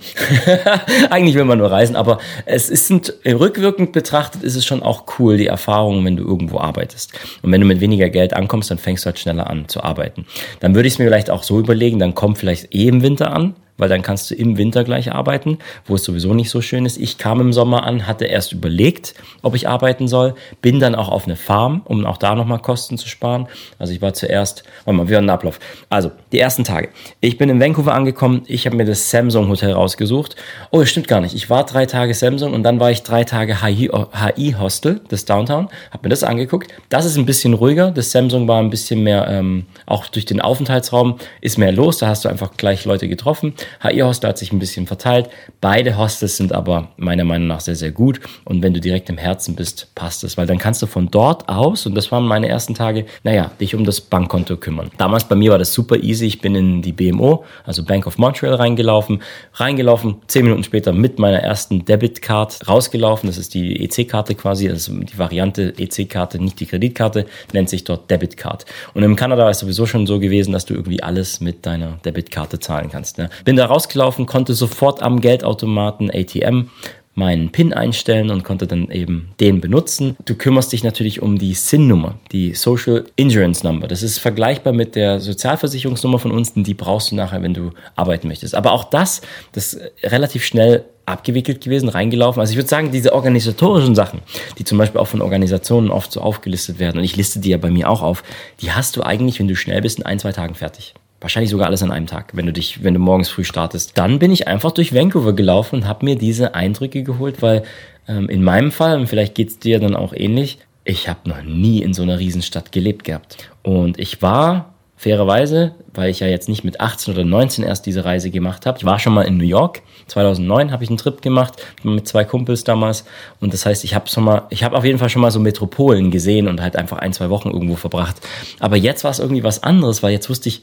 eigentlich 1.09 1.35
will 1.35 1.45
man 1.45 1.57
nur 1.57 1.71
reisen, 1.71 1.95
aber 1.95 2.19
es 2.45 2.69
ist 2.69 2.91
rückwirkend 3.25 3.93
betrachtet 3.93 4.43
ist 4.43 4.55
es 4.55 4.65
schon 4.65 4.83
auch 4.83 5.05
cool, 5.17 5.37
die 5.37 5.47
Erfahrung, 5.47 6.05
wenn 6.05 6.17
du 6.17 6.23
irgendwo 6.23 6.59
arbeitest. 6.59 7.13
Und 7.41 7.51
wenn 7.51 7.61
du 7.61 7.67
mit 7.67 7.81
weniger 7.81 8.09
Geld 8.09 8.33
ankommst, 8.33 8.69
dann 8.69 8.77
fängst 8.77 9.03
du 9.03 9.07
halt 9.07 9.19
schneller 9.19 9.49
an 9.49 9.67
zu 9.67 9.83
arbeiten. 9.83 10.25
Dann 10.59 10.75
würde 10.75 10.87
ich 10.87 10.93
es 10.93 10.99
mir 10.99 11.05
vielleicht 11.05 11.29
auch 11.29 11.43
so 11.43 11.59
überlegen, 11.59 11.99
dann 11.99 12.15
komm 12.15 12.35
vielleicht 12.35 12.73
eh 12.75 12.87
im 12.87 13.01
Winter 13.01 13.33
an, 13.33 13.55
weil 13.81 13.89
dann 13.89 14.03
kannst 14.03 14.29
du 14.29 14.35
im 14.35 14.57
Winter 14.57 14.83
gleich 14.83 15.11
arbeiten, 15.11 15.57
wo 15.85 15.95
es 15.95 16.03
sowieso 16.03 16.35
nicht 16.35 16.51
so 16.51 16.61
schön 16.61 16.85
ist. 16.85 16.97
Ich 16.97 17.17
kam 17.17 17.41
im 17.41 17.51
Sommer 17.51 17.83
an, 17.83 18.05
hatte 18.05 18.25
erst 18.25 18.53
überlegt, 18.53 19.15
ob 19.41 19.55
ich 19.55 19.67
arbeiten 19.67 20.07
soll, 20.07 20.35
bin 20.61 20.79
dann 20.79 20.93
auch 20.93 21.09
auf 21.09 21.25
eine 21.25 21.35
Farm, 21.35 21.81
um 21.85 22.05
auch 22.05 22.17
da 22.17 22.35
nochmal 22.35 22.59
Kosten 22.59 22.99
zu 22.99 23.07
sparen. 23.07 23.47
Also 23.79 23.91
ich 23.91 24.01
war 24.01 24.13
zuerst, 24.13 24.63
warte 24.85 24.97
mal, 24.97 25.09
wir 25.09 25.17
haben 25.17 25.23
einen 25.23 25.31
Ablauf. 25.31 25.59
Also, 25.89 26.11
die 26.31 26.37
ersten 26.37 26.63
Tage. 26.63 26.89
Ich 27.21 27.39
bin 27.39 27.49
in 27.49 27.59
Vancouver 27.59 27.95
angekommen, 27.95 28.43
ich 28.45 28.67
habe 28.67 28.75
mir 28.75 28.85
das 28.85 29.09
Samsung 29.09 29.49
Hotel 29.49 29.71
rausgesucht. 29.71 30.35
Oh, 30.69 30.79
das 30.79 30.89
stimmt 30.91 31.07
gar 31.07 31.19
nicht. 31.19 31.33
Ich 31.33 31.49
war 31.49 31.65
drei 31.65 31.87
Tage 31.87 32.13
Samsung 32.13 32.53
und 32.53 32.61
dann 32.61 32.79
war 32.79 32.91
ich 32.91 33.01
drei 33.01 33.23
Tage 33.23 33.63
HI 33.63 34.55
Hostel, 34.59 35.01
das 35.09 35.25
Downtown, 35.25 35.69
habe 35.89 36.03
mir 36.03 36.09
das 36.09 36.23
angeguckt. 36.23 36.71
Das 36.89 37.05
ist 37.05 37.17
ein 37.17 37.25
bisschen 37.25 37.55
ruhiger. 37.55 37.89
Das 37.89 38.11
Samsung 38.11 38.47
war 38.47 38.59
ein 38.61 38.69
bisschen 38.69 39.01
mehr, 39.01 39.27
ähm, 39.27 39.65
auch 39.87 40.05
durch 40.05 40.25
den 40.25 40.39
Aufenthaltsraum 40.39 41.17
ist 41.41 41.57
mehr 41.57 41.71
los. 41.71 41.97
Da 41.97 42.07
hast 42.07 42.25
du 42.25 42.29
einfach 42.29 42.51
gleich 42.57 42.85
Leute 42.85 43.07
getroffen. 43.07 43.53
HI-Hostel 43.81 44.29
hat 44.29 44.37
sich 44.37 44.51
ein 44.51 44.59
bisschen 44.59 44.87
verteilt. 44.87 45.29
Beide 45.61 45.97
Hostels 45.97 46.37
sind 46.37 46.53
aber 46.53 46.89
meiner 46.97 47.23
Meinung 47.23 47.47
nach 47.47 47.61
sehr, 47.61 47.75
sehr 47.75 47.91
gut. 47.91 48.19
Und 48.45 48.61
wenn 48.61 48.73
du 48.73 48.79
direkt 48.79 49.09
im 49.09 49.17
Herzen 49.17 49.55
bist, 49.55 49.93
passt 49.95 50.23
es, 50.23 50.37
weil 50.37 50.47
dann 50.47 50.57
kannst 50.57 50.81
du 50.81 50.87
von 50.87 51.09
dort 51.09 51.47
aus, 51.49 51.85
und 51.85 51.95
das 51.95 52.11
waren 52.11 52.25
meine 52.25 52.47
ersten 52.47 52.75
Tage, 52.75 53.05
naja, 53.23 53.51
dich 53.59 53.75
um 53.75 53.85
das 53.85 54.01
Bankkonto 54.01 54.57
kümmern. 54.57 54.91
Damals 54.97 55.25
bei 55.25 55.35
mir 55.35 55.51
war 55.51 55.59
das 55.59 55.73
super 55.73 55.97
easy. 55.97 56.25
Ich 56.25 56.41
bin 56.41 56.55
in 56.55 56.81
die 56.81 56.91
BMO, 56.91 57.45
also 57.65 57.83
Bank 57.83 58.07
of 58.07 58.17
Montreal, 58.17 58.55
reingelaufen. 58.55 59.21
Reingelaufen, 59.53 60.15
zehn 60.27 60.43
Minuten 60.43 60.63
später 60.63 60.93
mit 60.93 61.19
meiner 61.19 61.39
ersten 61.39 61.85
Debitcard 61.85 62.67
rausgelaufen. 62.67 63.27
Das 63.27 63.37
ist 63.37 63.53
die 63.53 63.83
EC-Karte 63.83 64.35
quasi, 64.35 64.69
also 64.69 64.93
die 64.93 65.17
Variante 65.17 65.73
EC-Karte, 65.77 66.41
nicht 66.41 66.59
die 66.59 66.65
Kreditkarte, 66.65 67.25
nennt 67.53 67.69
sich 67.69 67.83
dort 67.83 68.09
Debitcard. 68.09 68.65
Und 68.93 69.03
in 69.03 69.15
Kanada 69.15 69.49
ist 69.49 69.59
sowieso 69.59 69.85
schon 69.85 70.07
so 70.07 70.19
gewesen, 70.19 70.51
dass 70.51 70.65
du 70.65 70.73
irgendwie 70.73 71.03
alles 71.03 71.41
mit 71.41 71.65
deiner 71.65 71.99
Debitkarte 72.05 72.59
zahlen 72.59 72.89
kannst. 72.91 73.17
Ne? 73.17 73.29
Bin 73.51 73.57
da 73.57 73.65
rausgelaufen, 73.65 74.27
konnte 74.27 74.53
sofort 74.53 75.03
am 75.03 75.19
Geldautomaten 75.19 76.09
ATM 76.09 76.69
meinen 77.15 77.51
PIN 77.51 77.73
einstellen 77.73 78.29
und 78.29 78.45
konnte 78.45 78.65
dann 78.65 78.89
eben 78.89 79.33
den 79.41 79.59
benutzen. 79.59 80.15
Du 80.23 80.35
kümmerst 80.35 80.71
dich 80.71 80.85
natürlich 80.85 81.21
um 81.21 81.37
die 81.37 81.53
SIN-Nummer, 81.53 82.15
die 82.31 82.53
Social 82.53 83.03
Insurance 83.17 83.67
Number. 83.67 83.89
Das 83.89 84.03
ist 84.03 84.19
vergleichbar 84.19 84.71
mit 84.71 84.95
der 84.95 85.19
Sozialversicherungsnummer 85.19 86.17
von 86.17 86.31
uns, 86.31 86.53
denn 86.53 86.63
die 86.63 86.73
brauchst 86.73 87.11
du 87.11 87.15
nachher, 87.15 87.43
wenn 87.43 87.53
du 87.53 87.71
arbeiten 87.97 88.29
möchtest. 88.29 88.55
Aber 88.55 88.71
auch 88.71 88.85
das, 88.85 89.19
das 89.51 89.73
ist 89.73 89.81
relativ 90.01 90.45
schnell 90.45 90.85
abgewickelt 91.05 91.61
gewesen, 91.61 91.89
reingelaufen. 91.89 92.39
Also 92.39 92.51
ich 92.51 92.57
würde 92.57 92.69
sagen, 92.69 92.93
diese 92.93 93.11
organisatorischen 93.11 93.95
Sachen, 93.95 94.21
die 94.59 94.63
zum 94.63 94.77
Beispiel 94.77 95.01
auch 95.01 95.07
von 95.07 95.21
Organisationen 95.21 95.91
oft 95.91 96.13
so 96.13 96.21
aufgelistet 96.21 96.79
werden, 96.79 96.99
und 96.99 97.03
ich 97.03 97.17
liste 97.17 97.41
die 97.41 97.49
ja 97.49 97.57
bei 97.57 97.69
mir 97.69 97.89
auch 97.89 98.01
auf, 98.01 98.23
die 98.61 98.71
hast 98.71 98.95
du 98.95 99.03
eigentlich, 99.03 99.39
wenn 99.39 99.49
du 99.49 99.57
schnell 99.57 99.81
bist, 99.81 99.99
in 99.99 100.05
ein, 100.05 100.19
zwei 100.19 100.31
Tagen 100.31 100.55
fertig. 100.55 100.93
Wahrscheinlich 101.21 101.51
sogar 101.51 101.67
alles 101.67 101.83
an 101.83 101.91
einem 101.91 102.07
Tag, 102.07 102.31
wenn 102.35 102.47
du 102.47 102.51
dich, 102.51 102.83
wenn 102.83 102.95
du 102.95 102.99
morgens 102.99 103.29
früh 103.29 103.43
startest. 103.43 103.97
Dann 103.97 104.19
bin 104.19 104.31
ich 104.31 104.47
einfach 104.47 104.71
durch 104.71 104.93
Vancouver 104.93 105.33
gelaufen 105.33 105.75
und 105.77 105.87
habe 105.87 106.03
mir 106.03 106.17
diese 106.17 106.55
Eindrücke 106.55 107.03
geholt, 107.03 107.41
weil 107.41 107.63
ähm, 108.07 108.27
in 108.27 108.43
meinem 108.43 108.71
Fall, 108.71 108.99
und 108.99 109.07
vielleicht 109.07 109.35
geht's 109.35 109.59
dir 109.59 109.79
dann 109.79 109.95
auch 109.95 110.13
ähnlich, 110.13 110.57
ich 110.83 111.07
habe 111.07 111.29
noch 111.29 111.43
nie 111.43 111.81
in 111.81 111.93
so 111.93 112.01
einer 112.01 112.17
Riesenstadt 112.19 112.71
gelebt 112.71 113.03
gehabt. 113.03 113.37
Und 113.61 113.99
ich 113.99 114.21
war 114.21 114.73
fairerweise, 115.01 115.73
weil 115.95 116.11
ich 116.11 116.19
ja 116.19 116.27
jetzt 116.27 116.47
nicht 116.47 116.63
mit 116.63 116.79
18 116.79 117.15
oder 117.15 117.23
19 117.23 117.63
erst 117.63 117.87
diese 117.87 118.05
Reise 118.05 118.29
gemacht 118.29 118.67
habe. 118.67 118.77
Ich 118.77 118.85
war 118.85 118.99
schon 118.99 119.15
mal 119.15 119.23
in 119.23 119.37
New 119.37 119.45
York. 119.45 119.81
2009 120.05 120.71
habe 120.71 120.83
ich 120.83 120.91
einen 120.91 120.97
Trip 120.97 121.21
gemacht 121.23 121.53
mit 121.81 122.07
zwei 122.07 122.23
Kumpels 122.23 122.63
damals 122.63 123.05
und 123.39 123.51
das 123.51 123.65
heißt, 123.65 123.83
ich 123.83 123.95
habe 123.95 124.07
schon 124.09 124.23
mal 124.23 124.43
ich 124.51 124.63
habe 124.63 124.77
auf 124.77 124.85
jeden 124.85 124.99
Fall 124.99 125.09
schon 125.09 125.23
mal 125.23 125.31
so 125.31 125.39
Metropolen 125.39 126.11
gesehen 126.11 126.47
und 126.47 126.61
halt 126.61 126.75
einfach 126.75 126.99
ein, 126.99 127.13
zwei 127.13 127.31
Wochen 127.31 127.49
irgendwo 127.49 127.77
verbracht. 127.77 128.17
Aber 128.59 128.75
jetzt 128.75 129.03
war 129.03 129.09
es 129.09 129.17
irgendwie 129.17 129.43
was 129.43 129.63
anderes, 129.63 130.03
weil 130.03 130.11
jetzt 130.11 130.29
wusste 130.29 130.49
ich, 130.49 130.61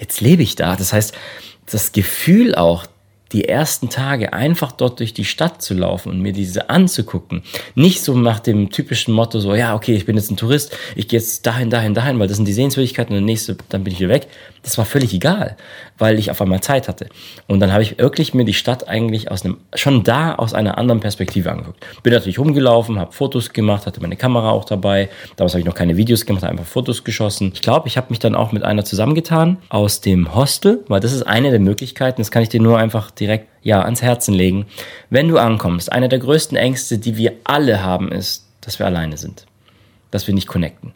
jetzt 0.00 0.20
lebe 0.20 0.42
ich 0.42 0.56
da. 0.56 0.76
Das 0.76 0.92
heißt, 0.92 1.14
das 1.70 1.92
Gefühl 1.92 2.54
auch, 2.54 2.86
die 3.32 3.48
ersten 3.48 3.88
Tage 3.90 4.32
einfach 4.32 4.72
dort 4.72 4.98
durch 5.00 5.14
die 5.14 5.24
Stadt 5.24 5.62
zu 5.62 5.74
laufen 5.74 6.10
und 6.10 6.20
mir 6.20 6.32
diese 6.32 6.68
anzugucken. 6.68 7.42
Nicht 7.74 8.02
so 8.02 8.16
nach 8.16 8.40
dem 8.40 8.70
typischen 8.70 9.14
Motto 9.14 9.38
so, 9.38 9.54
ja, 9.54 9.74
okay, 9.74 9.94
ich 9.94 10.06
bin 10.06 10.16
jetzt 10.16 10.30
ein 10.30 10.36
Tourist, 10.36 10.76
ich 10.96 11.08
gehe 11.08 11.18
jetzt 11.18 11.46
dahin, 11.46 11.70
dahin, 11.70 11.94
dahin, 11.94 12.18
weil 12.18 12.28
das 12.28 12.36
sind 12.36 12.46
die 12.46 12.52
Sehenswürdigkeiten 12.52 13.14
und 13.14 13.22
der 13.22 13.26
nächste, 13.26 13.56
dann 13.68 13.84
bin 13.84 13.92
ich 13.92 14.00
wieder 14.00 14.08
weg. 14.08 14.28
Das 14.62 14.76
war 14.76 14.84
völlig 14.84 15.14
egal, 15.14 15.56
weil 15.96 16.18
ich 16.18 16.30
auf 16.30 16.42
einmal 16.42 16.60
Zeit 16.60 16.86
hatte. 16.86 17.08
Und 17.46 17.60
dann 17.60 17.72
habe 17.72 17.82
ich 17.82 17.96
wirklich 17.98 18.34
mir 18.34 18.44
die 18.44 18.52
Stadt 18.52 18.88
eigentlich 18.88 19.30
aus 19.30 19.42
einem, 19.42 19.56
schon 19.74 20.04
da 20.04 20.34
aus 20.34 20.52
einer 20.52 20.76
anderen 20.76 21.00
Perspektive 21.00 21.50
angeguckt. 21.50 21.86
Bin 22.02 22.12
natürlich 22.12 22.38
rumgelaufen, 22.38 22.98
habe 22.98 23.12
Fotos 23.12 23.54
gemacht, 23.54 23.86
hatte 23.86 24.02
meine 24.02 24.16
Kamera 24.16 24.50
auch 24.50 24.66
dabei. 24.66 25.08
Damals 25.36 25.54
habe 25.54 25.60
ich 25.60 25.66
noch 25.66 25.74
keine 25.74 25.96
Videos 25.96 26.26
gemacht, 26.26 26.44
einfach 26.44 26.66
Fotos 26.66 27.04
geschossen. 27.04 27.52
Ich 27.54 27.62
glaube, 27.62 27.88
ich 27.88 27.96
habe 27.96 28.08
mich 28.10 28.18
dann 28.18 28.34
auch 28.34 28.52
mit 28.52 28.62
einer 28.62 28.84
zusammengetan 28.84 29.56
aus 29.70 30.02
dem 30.02 30.34
Hostel, 30.34 30.84
weil 30.88 31.00
das 31.00 31.12
ist 31.12 31.22
eine 31.22 31.50
der 31.50 31.60
Möglichkeiten, 31.60 32.20
das 32.20 32.30
kann 32.30 32.42
ich 32.42 32.50
dir 32.50 32.60
nur 32.60 32.78
einfach 32.78 33.10
direkt 33.20 33.48
ja 33.62 33.82
ans 33.82 34.02
Herzen 34.02 34.34
legen. 34.34 34.66
Wenn 35.10 35.28
du 35.28 35.38
ankommst, 35.38 35.92
eine 35.92 36.08
der 36.08 36.18
größten 36.18 36.56
Ängste, 36.56 36.98
die 36.98 37.16
wir 37.16 37.34
alle 37.44 37.82
haben, 37.82 38.10
ist, 38.10 38.46
dass 38.60 38.78
wir 38.78 38.86
alleine 38.86 39.16
sind, 39.16 39.46
dass 40.10 40.26
wir 40.26 40.34
nicht 40.34 40.48
connecten. 40.48 40.92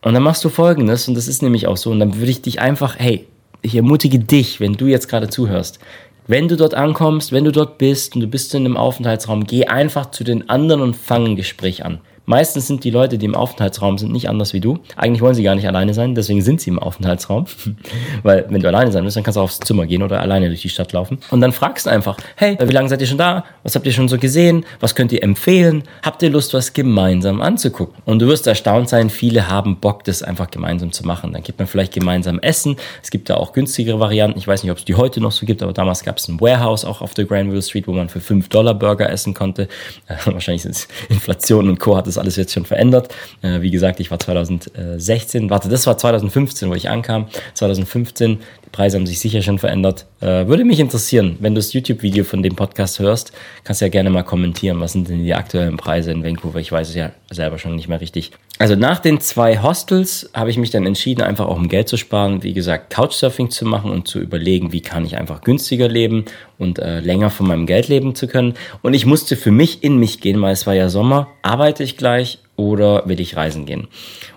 Und 0.00 0.14
dann 0.14 0.22
machst 0.22 0.44
du 0.44 0.48
folgendes, 0.48 1.08
und 1.08 1.14
das 1.14 1.28
ist 1.28 1.42
nämlich 1.42 1.66
auch 1.66 1.76
so, 1.76 1.90
und 1.90 2.00
dann 2.00 2.16
würde 2.16 2.30
ich 2.30 2.42
dich 2.42 2.60
einfach, 2.60 2.98
hey, 2.98 3.26
ich 3.62 3.74
ermutige 3.74 4.18
dich, 4.18 4.60
wenn 4.60 4.74
du 4.74 4.86
jetzt 4.86 5.08
gerade 5.08 5.28
zuhörst, 5.28 5.80
wenn 6.28 6.46
du 6.46 6.56
dort 6.56 6.74
ankommst, 6.74 7.32
wenn 7.32 7.44
du 7.44 7.52
dort 7.52 7.78
bist 7.78 8.14
und 8.14 8.20
du 8.20 8.26
bist 8.26 8.54
in 8.54 8.64
einem 8.64 8.76
Aufenthaltsraum, 8.76 9.44
geh 9.44 9.66
einfach 9.66 10.10
zu 10.10 10.24
den 10.24 10.48
anderen 10.48 10.82
und 10.82 10.96
fang 10.96 11.24
ein 11.24 11.36
Gespräch 11.36 11.84
an. 11.84 12.00
Meistens 12.28 12.66
sind 12.66 12.84
die 12.84 12.90
Leute, 12.90 13.16
die 13.16 13.24
im 13.24 13.34
Aufenthaltsraum 13.34 13.96
sind, 13.96 14.12
nicht 14.12 14.28
anders 14.28 14.52
wie 14.52 14.60
du. 14.60 14.80
Eigentlich 14.96 15.22
wollen 15.22 15.34
sie 15.34 15.42
gar 15.42 15.54
nicht 15.54 15.66
alleine 15.66 15.94
sein, 15.94 16.14
deswegen 16.14 16.42
sind 16.42 16.60
sie 16.60 16.68
im 16.68 16.78
Aufenthaltsraum. 16.78 17.46
Weil 18.22 18.44
wenn 18.50 18.60
du 18.60 18.68
alleine 18.68 18.92
sein 18.92 19.02
willst, 19.02 19.16
dann 19.16 19.24
kannst 19.24 19.38
du 19.38 19.40
aufs 19.40 19.60
Zimmer 19.60 19.86
gehen 19.86 20.02
oder 20.02 20.20
alleine 20.20 20.48
durch 20.48 20.60
die 20.60 20.68
Stadt 20.68 20.92
laufen. 20.92 21.20
Und 21.30 21.40
dann 21.40 21.52
fragst 21.52 21.86
du 21.86 21.90
einfach, 21.90 22.18
hey, 22.36 22.58
wie 22.62 22.70
lange 22.70 22.90
seid 22.90 23.00
ihr 23.00 23.06
schon 23.06 23.16
da? 23.16 23.46
Was 23.62 23.74
habt 23.74 23.86
ihr 23.86 23.92
schon 23.92 24.08
so 24.08 24.18
gesehen? 24.18 24.66
Was 24.78 24.94
könnt 24.94 25.10
ihr 25.12 25.22
empfehlen? 25.22 25.84
Habt 26.02 26.22
ihr 26.22 26.28
Lust, 26.28 26.52
was 26.52 26.74
gemeinsam 26.74 27.40
anzugucken? 27.40 27.94
Und 28.04 28.18
du 28.18 28.26
wirst 28.26 28.46
erstaunt 28.46 28.90
sein, 28.90 29.08
viele 29.08 29.48
haben 29.48 29.80
Bock, 29.80 30.04
das 30.04 30.22
einfach 30.22 30.50
gemeinsam 30.50 30.92
zu 30.92 31.06
machen. 31.06 31.32
Dann 31.32 31.42
gibt 31.42 31.58
man 31.58 31.66
vielleicht 31.66 31.94
gemeinsam 31.94 32.40
Essen. 32.40 32.76
Es 33.02 33.10
gibt 33.10 33.30
da 33.30 33.38
auch 33.38 33.54
günstigere 33.54 34.00
Varianten. 34.00 34.38
Ich 34.38 34.46
weiß 34.46 34.64
nicht, 34.64 34.70
ob 34.70 34.76
es 34.76 34.84
die 34.84 34.96
heute 34.96 35.22
noch 35.22 35.32
so 35.32 35.46
gibt, 35.46 35.62
aber 35.62 35.72
damals 35.72 36.04
gab 36.04 36.18
es 36.18 36.28
ein 36.28 36.38
Warehouse 36.42 36.84
auch 36.84 37.00
auf 37.00 37.14
der 37.14 37.24
Granville 37.24 37.62
Street, 37.62 37.88
wo 37.88 37.92
man 37.92 38.10
für 38.10 38.20
5 38.20 38.50
Dollar 38.50 38.74
Burger 38.74 39.08
essen 39.08 39.32
konnte. 39.32 39.66
wahrscheinlich 40.26 40.60
sind 40.60 40.72
es 40.72 40.88
Inflation 41.08 41.70
und 41.70 41.80
Co. 41.80 41.96
hat 41.96 42.06
es 42.06 42.17
alles 42.18 42.36
jetzt 42.36 42.52
schon 42.52 42.64
verändert. 42.64 43.14
Äh, 43.42 43.60
wie 43.60 43.70
gesagt, 43.70 44.00
ich 44.00 44.10
war 44.10 44.18
2016, 44.18 45.50
warte, 45.50 45.68
das 45.68 45.86
war 45.86 45.96
2015, 45.96 46.68
wo 46.70 46.74
ich 46.74 46.88
ankam. 46.88 47.26
2015, 47.54 48.38
die 48.64 48.67
Preise 48.72 48.96
haben 48.96 49.06
sich 49.06 49.18
sicher 49.18 49.42
schon 49.42 49.58
verändert. 49.58 50.06
Äh, 50.20 50.46
würde 50.46 50.64
mich 50.64 50.80
interessieren, 50.80 51.36
wenn 51.40 51.54
du 51.54 51.58
das 51.58 51.72
YouTube-Video 51.72 52.24
von 52.24 52.42
dem 52.42 52.54
Podcast 52.56 52.98
hörst, 52.98 53.32
kannst 53.64 53.80
du 53.80 53.86
ja 53.86 53.90
gerne 53.90 54.10
mal 54.10 54.22
kommentieren, 54.22 54.80
was 54.80 54.92
sind 54.92 55.08
denn 55.08 55.22
die 55.22 55.34
aktuellen 55.34 55.76
Preise 55.76 56.10
in 56.12 56.24
Vancouver? 56.24 56.58
Ich 56.58 56.72
weiß 56.72 56.88
es 56.88 56.94
ja 56.94 57.12
selber 57.30 57.58
schon 57.58 57.76
nicht 57.76 57.88
mehr 57.88 58.00
richtig. 58.00 58.32
Also 58.60 58.74
nach 58.74 58.98
den 58.98 59.20
zwei 59.20 59.62
Hostels 59.62 60.30
habe 60.34 60.50
ich 60.50 60.58
mich 60.58 60.70
dann 60.70 60.84
entschieden, 60.84 61.22
einfach 61.22 61.46
auch 61.46 61.56
um 61.56 61.68
Geld 61.68 61.88
zu 61.88 61.96
sparen, 61.96 62.42
wie 62.42 62.54
gesagt, 62.54 62.90
Couchsurfing 62.90 63.50
zu 63.50 63.64
machen 63.64 63.92
und 63.92 64.08
zu 64.08 64.18
überlegen, 64.18 64.72
wie 64.72 64.80
kann 64.80 65.06
ich 65.06 65.16
einfach 65.16 65.42
günstiger 65.42 65.88
leben 65.88 66.24
und 66.58 66.80
äh, 66.80 66.98
länger 66.98 67.30
von 67.30 67.46
meinem 67.46 67.66
Geld 67.66 67.86
leben 67.86 68.16
zu 68.16 68.26
können. 68.26 68.54
Und 68.82 68.94
ich 68.94 69.06
musste 69.06 69.36
für 69.36 69.52
mich 69.52 69.84
in 69.84 69.98
mich 69.98 70.20
gehen, 70.20 70.42
weil 70.42 70.52
es 70.52 70.66
war 70.66 70.74
ja 70.74 70.88
Sommer, 70.88 71.28
arbeite 71.42 71.84
ich 71.84 71.96
gleich 71.96 72.40
oder 72.58 73.08
will 73.08 73.20
ich 73.20 73.36
reisen 73.36 73.64
gehen? 73.64 73.88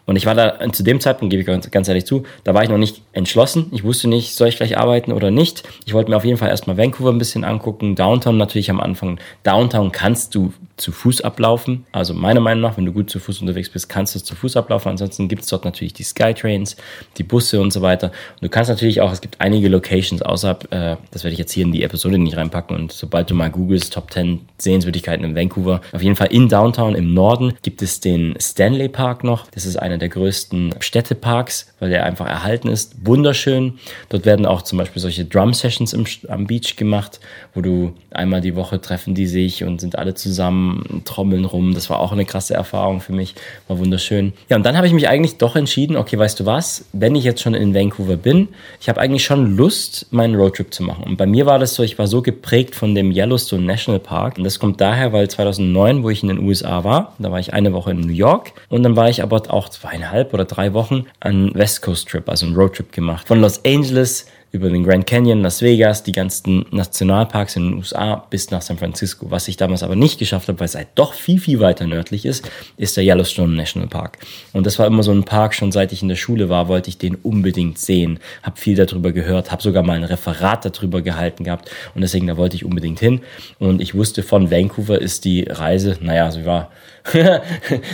Und 0.06 0.16
ich 0.16 0.26
war 0.26 0.36
da 0.36 0.72
zu 0.72 0.84
dem 0.84 1.00
Zeitpunkt, 1.00 1.32
gebe 1.32 1.42
ich 1.42 1.72
ganz, 1.72 1.88
ehrlich 1.88 2.06
zu, 2.06 2.24
da 2.44 2.54
war 2.54 2.64
ich 2.64 2.70
noch 2.70 2.78
nicht 2.78 3.02
entschlossen. 3.14 3.68
Ich 3.72 3.84
wusste 3.84 4.08
nicht, 4.08 4.36
soll 4.36 4.48
ich 4.48 4.58
gleich 4.58 4.78
arbeiten 4.78 5.12
oder 5.12 5.32
nicht. 5.32 5.64
Ich 5.86 5.94
wollte 5.94 6.12
mir 6.12 6.18
auf 6.18 6.26
jeden 6.26 6.38
Fall 6.38 6.50
erstmal 6.50 6.78
Vancouver 6.78 7.10
ein 7.10 7.18
bisschen 7.18 7.44
angucken. 7.44 7.96
Downtown 7.96 8.38
natürlich 8.38 8.70
am 8.70 8.80
Anfang. 8.80 9.20
Downtown 9.44 9.92
kannst 9.92 10.36
du 10.36 10.54
zu 10.78 10.92
Fuß 10.92 11.22
ablaufen. 11.22 11.86
Also 11.92 12.14
meiner 12.14 12.40
Meinung 12.40 12.62
nach, 12.62 12.78
wenn 12.78 12.86
du 12.86 12.92
gut 12.92 13.10
zu 13.10 13.20
Fuß 13.20 13.42
unterwegs 13.42 13.70
bist, 13.70 13.90
kannst 13.90 14.16
du 14.16 14.20
zu 14.20 14.36
Fuß 14.36 14.58
ablaufen. 14.58 14.90
Ansonsten 14.90 15.28
gibt 15.28 15.44
es 15.44 15.48
dort 15.48 15.66
natürlich 15.66 15.94
die 15.94 16.04
Skytrains, 16.04 16.76
die 17.18 17.24
Busse 17.24 17.62
und 17.62 17.72
so 17.72 17.82
weiter. 17.82 18.08
Und 18.08 18.44
du 18.44 18.50
kannst 18.50 18.70
natürlich 18.70 19.02
auch, 19.02 19.12
es 19.12 19.22
gibt 19.22 19.40
einige 19.40 19.70
Locations 19.70 20.22
außerhalb, 20.22 20.72
äh, 20.74 20.98
das 21.12 21.24
werde 21.24 21.34
ich 21.34 21.40
jetzt 21.40 21.52
hier 21.52 21.66
in 21.66 21.72
die 21.72 21.84
Episode 21.84 22.18
nicht 22.18 22.36
reinpacken. 22.36 22.76
Und 22.76 22.92
sobald 22.92 23.30
du 23.30 23.36
mal 23.36 23.50
googelst, 23.50 23.94
Top 23.94 24.12
10 24.12 24.42
Sehenswürdigkeiten 24.58 25.24
in 25.26 25.36
Vancouver, 25.36 25.82
auf 25.92 26.02
jeden 26.02 26.16
Fall 26.16 26.28
in 26.28 26.50
Downtown 26.50 26.96
im 26.96 27.14
Norden 27.14 27.54
gibt 27.62 27.82
es 27.82 28.00
den 28.00 28.36
Stanley 28.40 28.90
Park 28.90 29.24
noch. 29.24 29.48
Das 29.52 29.66
ist 29.66 29.78
einer 29.78 29.98
der 29.98 30.10
größten 30.10 30.76
Städteparks, 30.80 31.74
weil 31.80 31.90
der 31.90 32.06
einfach 32.06 32.28
erhalten 32.28 32.68
ist. 32.68 33.06
Wunderschön. 33.06 33.80
Dort 34.10 34.26
werden 34.26 34.46
auch 34.46 34.62
zum 34.62 34.78
Beispiel 34.78 35.02
solche 35.02 35.26
Drum 35.26 35.54
Sessions 35.54 35.94
im, 35.94 36.06
am 36.28 36.48
Beach 36.48 36.76
gemacht, 36.76 37.20
wo 37.54 37.62
du 37.62 37.94
einmal 38.12 38.42
die 38.42 38.56
Woche 38.56 38.82
treffen 38.82 39.16
die 39.16 39.28
sich 39.28 39.64
und 39.64 39.82
sind 39.82 39.98
alle 39.98 40.14
zusammen, 40.14 40.61
trommeln 41.06 41.46
rum. 41.46 41.74
Das 41.74 41.90
war 41.90 42.00
auch 42.00 42.12
eine 42.12 42.26
krasse 42.26 42.54
Erfahrung 42.54 43.02
für 43.02 43.14
mich. 43.14 43.36
War 43.68 43.80
wunderschön. 43.80 44.34
Ja, 44.50 44.58
und 44.58 44.66
dann 44.66 44.78
habe 44.78 44.88
ich 44.88 44.94
mich 44.94 45.08
eigentlich 45.08 45.38
doch 45.38 45.56
entschieden, 45.56 45.96
okay, 45.96 46.18
weißt 46.18 46.40
du 46.40 46.46
was, 46.46 46.86
wenn 46.94 47.16
ich 47.16 47.24
jetzt 47.24 47.42
schon 47.42 47.54
in 47.54 47.74
Vancouver 47.74 48.18
bin, 48.18 48.50
ich 48.80 48.90
habe 48.90 49.00
eigentlich 49.00 49.24
schon 49.24 49.56
Lust, 49.56 50.08
meinen 50.12 50.36
Roadtrip 50.36 50.74
zu 50.74 50.84
machen. 50.84 51.04
Und 51.04 51.18
bei 51.18 51.26
mir 51.26 51.46
war 51.46 51.60
das 51.60 51.76
so, 51.76 51.84
ich 51.84 51.98
war 51.98 52.08
so 52.08 52.22
geprägt 52.22 52.76
von 52.76 52.96
dem 52.96 53.12
Yellowstone 53.12 53.64
National 53.64 54.00
Park. 54.00 54.38
Und 54.38 54.44
das 54.44 54.60
kommt 54.60 54.82
daher, 54.82 55.14
weil 55.14 55.30
2009, 55.30 56.04
wo 56.04 56.10
ich 56.10 56.24
in 56.24 56.30
den 56.30 56.40
USA 56.40 56.84
war, 56.84 57.16
da 57.20 57.32
war 57.32 57.40
ich 57.40 57.54
eine 57.54 57.74
Woche 57.74 57.92
in 57.92 58.02
New 58.02 58.14
York 58.14 58.54
und 58.70 58.84
dann 58.84 58.96
war 58.96 59.10
ich 59.10 59.24
aber 59.24 59.42
auch 59.52 59.70
zweieinhalb 59.70 60.34
oder 60.34 60.46
drei 60.46 60.74
Wochen 60.74 61.06
einen 61.20 61.54
West 61.56 61.82
Coast 61.82 62.10
Trip, 62.10 62.28
also 62.30 62.46
einen 62.46 62.56
Roadtrip 62.56 62.92
gemacht. 62.92 63.28
Von 63.28 63.42
Los 63.42 63.64
Angeles 63.66 64.26
über 64.52 64.70
den 64.70 64.84
Grand 64.84 65.08
Canyon, 65.08 65.42
Las 65.42 65.62
Vegas, 65.62 66.04
die 66.04 66.12
ganzen 66.12 66.66
Nationalparks 66.72 67.56
in 67.56 67.70
den 67.70 67.74
USA 67.76 68.16
bis 68.30 68.52
nach 68.52 68.62
San 68.62 68.78
Francisco. 68.78 69.32
Was 69.32 69.48
ich 69.48 69.56
damals 69.56 69.82
aber 69.82 69.96
nicht 69.96 70.20
geschafft 70.20 70.50
habe, 70.50 70.60
weil 70.60 70.66
es 70.66 70.76
halt 70.76 70.90
doch 70.96 71.14
viel, 71.14 71.40
viel 71.40 71.62
weiter 71.62 71.88
nördlich 71.88 72.26
ist, 72.26 72.50
ist 72.76 72.98
der 72.98 73.06
Yellowstone 73.06 73.56
National 73.56 73.88
Park. 73.88 74.18
Und 74.52 74.66
das 74.66 74.78
war 74.78 74.88
immer 74.88 75.04
so 75.04 75.12
ein 75.12 75.24
Park, 75.24 75.54
schon 75.54 75.72
seit 75.72 75.94
ich 75.94 76.02
in 76.02 76.10
der 76.10 76.18
Schule 76.18 76.50
war, 76.50 76.68
wollte 76.68 76.90
ich 76.90 76.98
den 76.98 77.16
unbedingt 77.16 77.78
sehen. 77.78 78.20
Hab 78.44 78.60
viel 78.60 78.76
darüber 78.76 79.14
gehört, 79.14 79.52
habe 79.52 79.62
sogar 79.62 79.84
mal 79.84 79.96
ein 79.96 80.04
Referat 80.04 80.66
darüber 80.66 81.02
gehalten 81.02 81.46
gehabt 81.46 81.72
und 81.96 82.02
deswegen 82.02 82.28
da 82.28 82.36
wollte 82.36 82.58
ich 82.58 82.66
unbedingt 82.66 83.00
hin. 83.00 83.22
Und 83.58 83.82
ich 83.82 83.96
wusste, 83.96 84.22
von 84.22 84.52
Vancouver 84.52 85.02
ist 85.02 85.24
die 85.24 85.44
Reise, 85.44 85.98
naja, 86.02 86.30
sie 86.30 86.46
war 86.46 86.72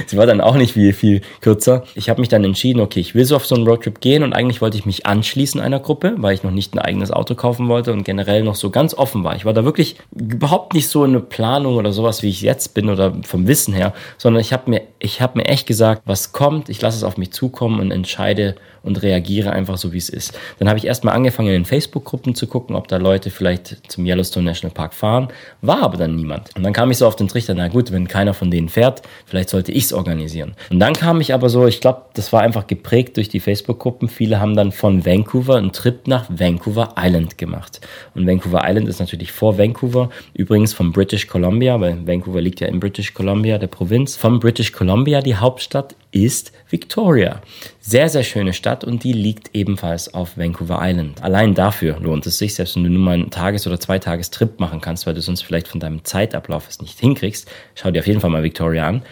sie 0.07 0.17
war 0.17 0.25
dann 0.25 0.41
auch 0.41 0.55
nicht 0.55 0.73
viel, 0.73 0.93
viel 0.93 1.21
kürzer. 1.41 1.83
Ich 1.95 2.09
habe 2.09 2.19
mich 2.19 2.29
dann 2.29 2.43
entschieden, 2.43 2.81
okay, 2.81 2.99
ich 2.99 3.15
will 3.15 3.25
so 3.25 3.35
auf 3.35 3.45
so 3.45 3.55
einen 3.55 3.67
Roadtrip 3.67 4.01
gehen 4.01 4.23
und 4.23 4.33
eigentlich 4.33 4.61
wollte 4.61 4.77
ich 4.77 4.85
mich 4.85 5.05
anschließen 5.05 5.61
einer 5.61 5.79
Gruppe, 5.79 6.15
weil 6.17 6.33
ich 6.33 6.43
noch 6.43 6.51
nicht 6.51 6.73
ein 6.73 6.79
eigenes 6.79 7.11
Auto 7.11 7.35
kaufen 7.35 7.67
wollte 7.69 7.93
und 7.93 8.03
generell 8.03 8.43
noch 8.43 8.55
so 8.55 8.69
ganz 8.69 8.93
offen 8.93 9.23
war. 9.23 9.35
Ich 9.35 9.45
war 9.45 9.53
da 9.53 9.63
wirklich 9.63 9.97
überhaupt 10.15 10.73
nicht 10.73 10.89
so 10.89 11.03
in 11.03 11.11
eine 11.11 11.19
Planung 11.21 11.75
oder 11.75 11.91
sowas, 11.91 12.23
wie 12.23 12.29
ich 12.29 12.41
jetzt 12.41 12.73
bin 12.73 12.89
oder 12.89 13.13
vom 13.23 13.47
Wissen 13.47 13.73
her, 13.73 13.93
sondern 14.17 14.41
ich 14.41 14.53
habe 14.53 14.69
mir, 14.69 14.81
ich 14.99 15.21
habe 15.21 15.37
mir 15.37 15.45
echt 15.45 15.67
gesagt, 15.67 16.01
was 16.05 16.31
kommt, 16.31 16.69
ich 16.69 16.81
lasse 16.81 16.97
es 16.97 17.03
auf 17.03 17.17
mich 17.17 17.31
zukommen 17.31 17.79
und 17.79 17.91
entscheide 17.91 18.55
und 18.87 19.03
reagiere 19.03 19.51
einfach 19.51 19.77
so, 19.77 19.93
wie 19.93 19.97
es 19.97 20.09
ist. 20.09 20.37
Dann 20.59 20.67
habe 20.67 20.79
ich 20.79 20.85
erstmal 20.85 21.15
angefangen, 21.15 21.49
in 21.49 21.55
den 21.55 21.65
Facebook-Gruppen 21.65 22.35
zu 22.35 22.47
gucken, 22.47 22.75
ob 22.75 22.87
da 22.87 22.97
Leute 22.97 23.29
vielleicht 23.29 23.91
zum 23.91 24.05
Yellowstone 24.05 24.45
National 24.45 24.73
Park 24.73 24.93
fahren, 24.93 25.27
war 25.61 25.83
aber 25.83 25.97
dann 25.97 26.15
niemand. 26.15 26.55
Und 26.55 26.63
dann 26.63 26.73
kam 26.73 26.89
ich 26.89 26.97
so 26.97 27.05
auf 27.05 27.15
den 27.15 27.27
Trichter, 27.27 27.53
na 27.53 27.67
gut, 27.67 27.91
wenn 27.91 28.07
keiner 28.07 28.33
von 28.33 28.49
denen 28.49 28.69
fährt, 28.69 28.96
vielleicht 29.25 29.49
sollte 29.49 29.71
ich 29.71 29.85
es 29.85 29.93
organisieren. 29.93 30.53
Und 30.69 30.79
dann 30.79 30.93
kam 30.93 31.21
ich 31.21 31.33
aber 31.33 31.49
so, 31.49 31.67
ich 31.67 31.81
glaube, 31.81 32.03
das 32.13 32.33
war 32.33 32.41
einfach 32.41 32.67
geprägt 32.67 33.17
durch 33.17 33.29
die 33.29 33.39
Facebook-Gruppen. 33.39 34.09
Viele 34.09 34.39
haben 34.39 34.55
dann 34.55 34.71
von 34.71 35.05
Vancouver 35.05 35.55
einen 35.55 35.71
Trip 35.71 36.07
nach 36.07 36.25
Vancouver 36.29 36.95
Island 36.97 37.37
gemacht. 37.37 37.81
Und 38.15 38.27
Vancouver 38.27 38.61
Island 38.63 38.87
ist 38.87 38.99
natürlich 38.99 39.31
vor 39.31 39.57
Vancouver, 39.57 40.09
übrigens 40.33 40.73
von 40.73 40.91
British 40.91 41.27
Columbia, 41.27 41.79
weil 41.79 42.05
Vancouver 42.05 42.41
liegt 42.41 42.59
ja 42.59 42.67
in 42.67 42.79
British 42.79 43.13
Columbia, 43.13 43.57
der 43.57 43.67
Provinz. 43.67 44.15
Von 44.15 44.39
British 44.39 44.71
Columbia, 44.71 45.21
die 45.21 45.35
Hauptstadt, 45.35 45.95
ist 46.11 46.51
Victoria. 46.69 47.41
Sehr, 47.79 48.09
sehr 48.09 48.23
schöne 48.23 48.53
Stadt 48.53 48.83
und 48.83 49.03
die 49.03 49.13
liegt 49.13 49.51
ebenfalls 49.53 50.13
auf 50.13 50.37
Vancouver 50.37 50.79
Island. 50.81 51.23
Allein 51.23 51.53
dafür 51.53 51.99
lohnt 51.99 52.25
es 52.25 52.37
sich, 52.37 52.53
selbst 52.55 52.75
wenn 52.75 52.83
du 52.83 52.89
nur 52.89 53.01
mal 53.01 53.13
einen 53.13 53.29
Tages- 53.29 53.65
oder 53.65 53.79
Zweitagestrip 53.79 54.59
machen 54.59 54.81
kannst, 54.81 55.07
weil 55.07 55.13
du 55.13 55.21
sonst 55.21 55.43
vielleicht 55.43 55.67
von 55.67 55.79
deinem 55.79 56.03
Zeitablauf 56.03 56.67
es 56.67 56.81
nicht 56.81 56.99
hinkriegst. 56.99 57.49
Schau 57.75 57.91
dir 57.91 57.99
auf 57.99 58.07
jeden 58.07 58.19
Fall 58.19 58.29
mal 58.29 58.43
Victoria 58.43 58.87
an. 58.87 59.03